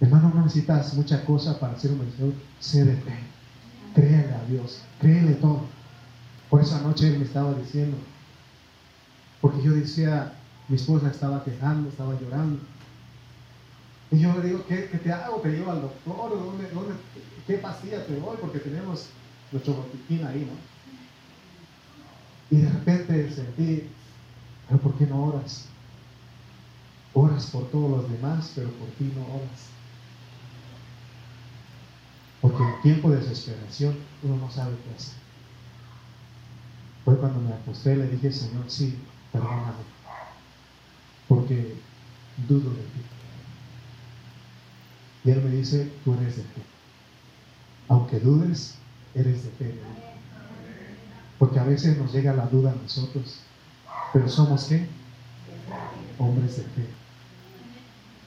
[0.00, 2.32] Hermano, no necesitas mucha cosa para ser un vencedor.
[2.58, 3.18] Sé de fe.
[3.94, 4.80] Créele a Dios.
[4.98, 5.66] Créele todo.
[6.48, 7.96] Por esa noche él me estaba diciendo,
[9.40, 10.32] porque yo decía,
[10.68, 12.60] mi esposa estaba quejando, estaba llorando.
[14.12, 15.40] Y yo le digo, ¿qué, te hago?
[15.40, 16.30] ¿Te llevo al doctor?
[16.30, 16.94] ¿Dónde, dónde,
[17.46, 18.36] ¿Qué pastilla te doy?
[18.40, 19.08] Porque tenemos
[19.52, 20.70] nuestro botiquín ahí, ¿no?
[22.50, 23.94] Y de repente sentí,
[24.66, 25.68] pero ¿por qué no oras?
[27.12, 29.70] Oras por todos los demás, pero por ti no oras.
[32.40, 35.20] Porque en tiempo de desesperación uno no sabe qué hacer.
[37.04, 38.98] Fue cuando me acosté y le dije, Señor, sí,
[39.32, 39.84] perdóname,
[41.28, 41.76] porque
[42.36, 43.19] dudo de ti.
[45.24, 46.62] Y él me dice, tú eres de fe.
[47.88, 48.76] Aunque dudes,
[49.14, 49.74] eres de fe.
[51.38, 53.40] Porque a veces nos llega la duda a nosotros,
[54.12, 54.86] pero somos qué?
[56.18, 56.86] Hombres de fe.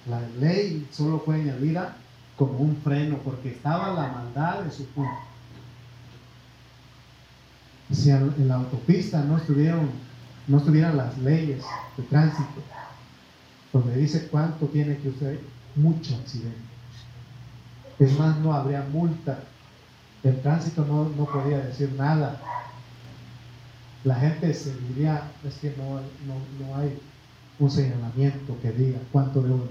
[0.09, 1.97] La ley solo fue añadida
[2.35, 5.13] como un freno, porque estaba la maldad en su punto.
[7.91, 9.89] Si en la autopista no estuvieron
[10.47, 11.63] no estuvieran las leyes
[11.95, 12.61] de tránsito,
[13.71, 15.37] donde dice cuánto tiene que usar,
[15.75, 16.72] mucho accidente.
[17.99, 19.39] Es más, no habría multa.
[20.23, 22.39] El tránsito no, no podía decir nada.
[24.03, 26.97] la gente se diría, es que no, no, hay
[27.59, 29.67] un señalamiento que diga cuánto debo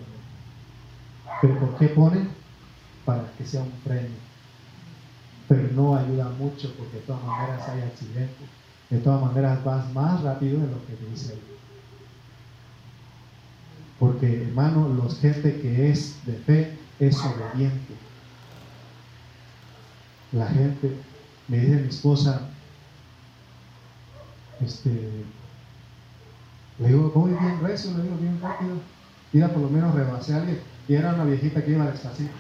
[1.40, 2.28] Pero ¿por qué ponen?
[3.04, 4.18] Para que sea un premio.
[5.48, 8.48] Pero no ayuda mucho porque de todas maneras hay accidentes.
[8.90, 11.40] De todas maneras vas más rápido de lo que dice él.
[13.98, 18.01] Porque hermano, los gente que es de fe es obediente.
[20.32, 20.96] La gente,
[21.48, 22.48] me dice mi esposa,
[24.64, 24.90] este,
[26.78, 28.76] le digo, voy bien recio, le digo bien rápido.
[29.32, 32.32] Iba por lo menos rebasé a alguien y era una viejita que iba despacito.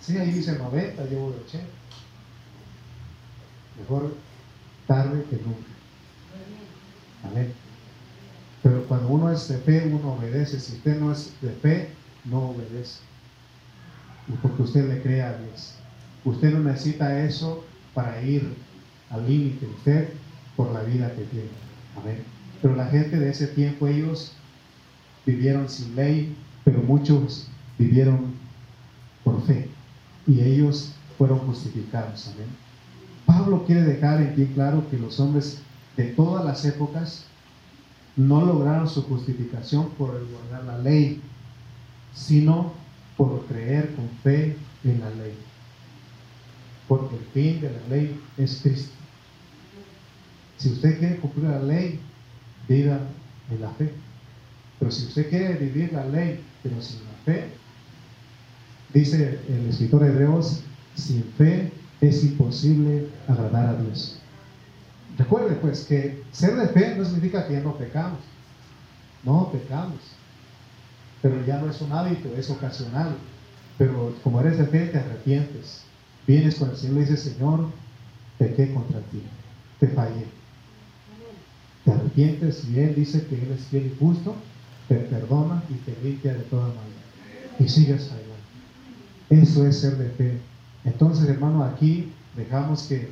[0.00, 1.66] Sí, ahí dice 90, llevo de 80.
[3.80, 4.14] Mejor
[4.86, 5.68] tarde que nunca.
[7.24, 7.52] Amén.
[8.62, 10.58] Pero cuando uno es de fe, uno obedece.
[10.58, 11.90] Si usted no es de fe,
[12.24, 13.00] no obedece.
[14.28, 15.74] Y porque usted le cree a Dios.
[16.24, 17.64] Usted no necesita eso
[17.94, 18.54] para ir
[19.10, 20.08] al límite, usted
[20.56, 21.48] por la vida que tiene.
[22.00, 22.22] Amén.
[22.60, 24.32] Pero la gente de ese tiempo, ellos
[25.24, 27.48] vivieron sin ley, pero muchos
[27.78, 28.34] vivieron
[29.24, 29.68] por fe.
[30.26, 32.30] Y ellos fueron justificados.
[32.34, 32.48] Amén.
[33.24, 35.60] Pablo quiere dejar en bien claro que los hombres
[35.96, 37.24] de todas las épocas
[38.16, 41.20] no lograron su justificación por guardar la ley,
[42.14, 42.72] sino
[43.18, 45.34] por creer con fe en la ley.
[46.86, 48.94] Porque el fin de la ley es Cristo.
[50.56, 52.00] Si usted quiere cumplir la ley,
[52.68, 53.00] viva
[53.50, 53.92] en la fe.
[54.78, 57.48] Pero si usted quiere vivir la ley, pero sin la fe,
[58.94, 60.62] dice el escritor de Hebreos,
[60.94, 64.20] sin fe es imposible agradar a Dios.
[65.18, 68.20] Recuerde pues que ser de fe no significa que no pecamos.
[69.24, 69.98] No, pecamos.
[71.22, 73.16] Pero ya no es un hábito, es ocasional.
[73.76, 75.82] Pero como eres de fe, te arrepientes.
[76.26, 77.66] Vienes con el Señor y dices, Señor,
[78.38, 79.22] pequé contra ti,
[79.80, 80.26] te fallé.
[81.84, 84.34] Te arrepientes y Él dice que Él es fiel y justo,
[84.88, 87.56] te perdona y te limpia de toda manera.
[87.58, 88.28] Y sigues adelante.
[89.30, 90.38] Eso es ser de fe.
[90.84, 93.10] Entonces, hermano, aquí dejamos que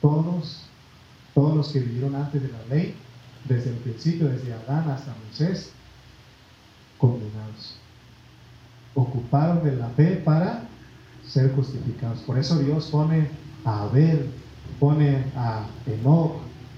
[0.00, 0.66] todos
[1.34, 2.94] todos los que vivieron antes de la ley,
[3.48, 5.72] desde el principio, desde Adán hasta Moisés,
[7.02, 7.74] condenados.
[8.94, 10.62] Ocuparon de la fe para
[11.26, 12.20] ser justificados.
[12.20, 13.28] Por eso Dios pone
[13.64, 14.30] a Abel,
[14.78, 16.36] pone a Enoch,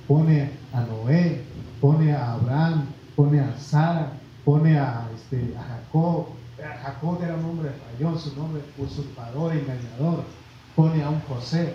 [0.08, 1.42] pone a Noé,
[1.78, 4.12] pone a Abraham, pone a Sara,
[4.46, 6.28] pone a, este, a Jacob.
[6.56, 10.24] Jacob era un hombre fallón, su nombre usurpador, engañador.
[10.74, 11.74] Pone a un José,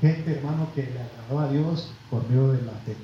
[0.00, 2.96] gente hermano que le agradó a Dios por medio de la fe.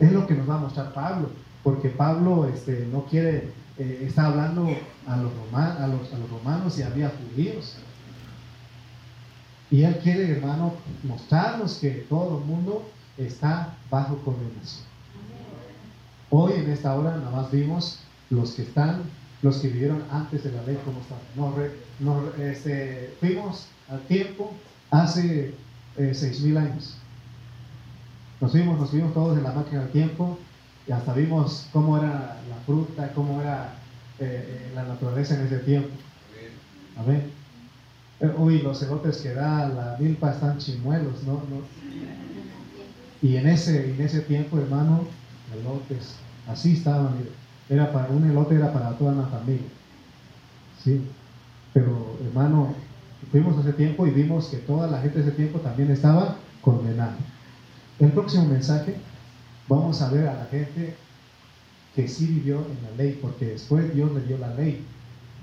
[0.00, 1.30] Es lo que nos va a mostrar Pablo,
[1.62, 4.68] porque Pablo este, no quiere, eh, está hablando
[5.06, 7.76] a los, a, los, a los romanos y había judíos.
[9.70, 12.88] Y él quiere, hermano, mostrarnos que todo el mundo
[13.18, 14.86] está bajo condenación.
[16.30, 18.00] Hoy en esta hora nada más vimos
[18.30, 19.02] los que están,
[19.42, 21.18] los que vivieron antes de la ley, cómo están.
[22.00, 24.52] Nos, este, fuimos al tiempo
[24.90, 25.54] hace
[25.96, 26.96] eh, seis mil años.
[28.40, 30.38] Nos vimos, nos vimos todos en la máquina del tiempo
[30.86, 33.74] y hasta vimos cómo era la fruta, cómo era
[34.18, 35.90] eh, eh, la naturaleza en ese tiempo.
[36.96, 37.30] Amén.
[38.38, 41.42] Uy, los elotes que da la milpa están chimuelos, ¿no?
[43.20, 45.04] Y en ese, en ese tiempo, hermano,
[45.54, 46.14] elotes,
[46.48, 47.14] así estaban.
[47.68, 49.66] Era para un elote, era para toda la familia.
[50.82, 51.02] Sí.
[51.74, 52.74] Pero, hermano,
[53.30, 57.16] fuimos ese tiempo y vimos que toda la gente de ese tiempo también estaba condenada.
[57.98, 58.96] El próximo mensaje
[59.68, 60.94] vamos a ver a la gente
[61.94, 64.84] que sí vivió en la ley, porque después Dios le dio la ley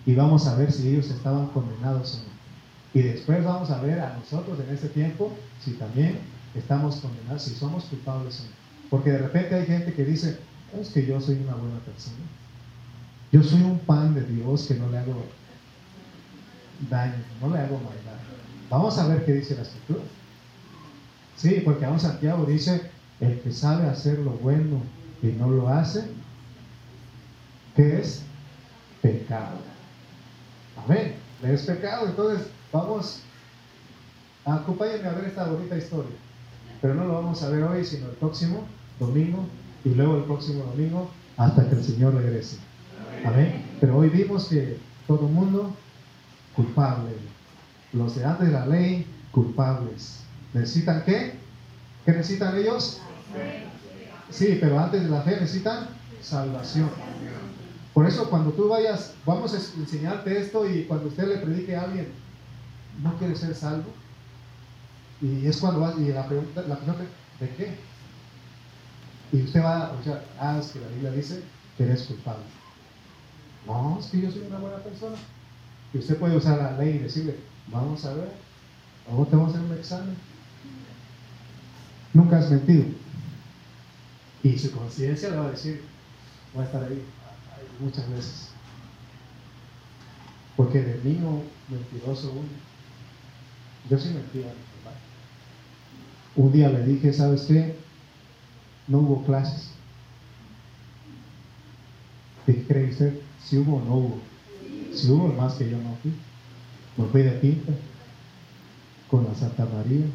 [0.06, 2.34] y vamos a ver si ellos estaban condenados o no.
[2.94, 5.32] Y después vamos a ver a nosotros en ese tiempo
[5.64, 6.20] si también
[6.54, 8.50] estamos condenados, si somos culpables o no.
[8.90, 10.38] Porque de repente hay gente que dice,
[10.80, 12.18] es que yo soy una buena persona.
[13.32, 15.24] Yo soy un pan de Dios que no le hago
[16.90, 18.20] daño, no le hago maldad.
[18.70, 20.02] Vamos a ver qué dice la escritura.
[21.36, 22.92] Sí, porque aún Santiago dice,
[23.24, 24.82] el que sabe hacer lo bueno
[25.22, 26.04] y no lo hace,
[27.76, 28.24] ¿qué es?
[29.02, 29.58] Pecado.
[30.84, 31.16] Amén.
[31.44, 32.08] Es pecado.
[32.08, 33.20] Entonces, vamos,
[34.46, 36.16] acompáñenme a ver esta bonita historia.
[36.82, 38.66] Pero no lo vamos a ver hoy, sino el próximo
[39.00, 39.46] domingo
[39.86, 42.58] y luego el próximo domingo hasta que el Señor regrese.
[43.26, 43.66] Amén.
[43.80, 44.78] Pero hoy vimos que
[45.08, 45.74] todo mundo
[46.56, 47.12] culpable.
[47.94, 50.20] Los de antes de la ley, culpables.
[50.54, 51.34] ¿Necesitan qué?
[52.06, 53.02] ¿Qué necesitan ellos?
[54.30, 55.88] Sí, pero antes de la fe necesitan
[56.22, 56.90] salvación.
[57.94, 61.84] Por eso cuando tú vayas, vamos a enseñarte esto y cuando usted le predique a
[61.84, 62.08] alguien,
[63.02, 63.92] ¿no quiere ser salvo?
[65.22, 67.04] Y es cuando va, y la pregunta, la pregunta,
[67.40, 67.76] ¿de qué?
[69.32, 71.44] Y usted va a sea, ah, es que la Biblia dice
[71.78, 72.44] que eres culpable.
[73.66, 75.16] No, es que yo soy una buena persona.
[75.94, 77.38] Y usted puede usar la ley y decirle,
[77.68, 78.32] vamos a ver,
[79.08, 80.18] vamos a hacer un examen.
[82.14, 82.86] Nunca has mentido.
[84.44, 85.82] Y su conciencia le va a decir,
[86.54, 87.02] voy a estar ahí
[87.80, 88.50] muchas veces.
[90.58, 92.50] Porque de niño mentiroso uno,
[93.90, 94.54] yo sí mentía.
[96.36, 97.76] Un día le dije, ¿sabes qué?
[98.88, 99.70] No hubo clases.
[102.46, 103.20] ¿Qué cree usted?
[103.44, 104.20] Si hubo o no hubo.
[104.94, 106.14] Si hubo, más que yo no fui.
[106.98, 107.72] Me fui de pinta
[109.10, 110.06] con la Santa María.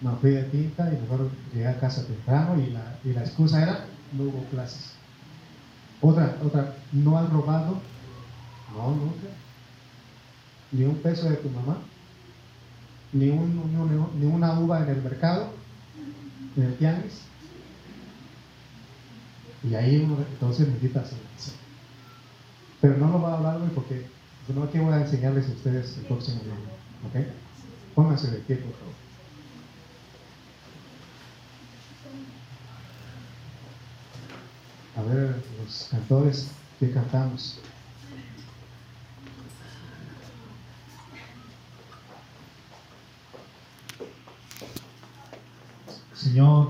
[0.00, 3.62] Me fui de pinta y mejor llegué a casa temprano y la, y la excusa
[3.62, 4.92] era no hubo clases.
[6.00, 7.80] Otra, otra, ¿no han robado?
[8.74, 9.28] No, nunca.
[10.72, 11.78] Ni un peso de tu mamá.
[13.12, 15.50] Ni, un, ni una uva en el mercado,
[16.56, 17.22] en el tianguis.
[19.62, 21.18] Y ahí uno entonces necesita hacer
[22.80, 24.06] Pero no lo voy a hablar hoy porque
[24.54, 26.54] no que voy a enseñarles a ustedes el próximo día.
[27.08, 27.26] ¿Ok?
[27.94, 29.03] Pónganse de pie, por favor.
[34.96, 36.48] A ver, los cantores
[36.78, 37.58] que cantamos.
[46.14, 46.68] Señor,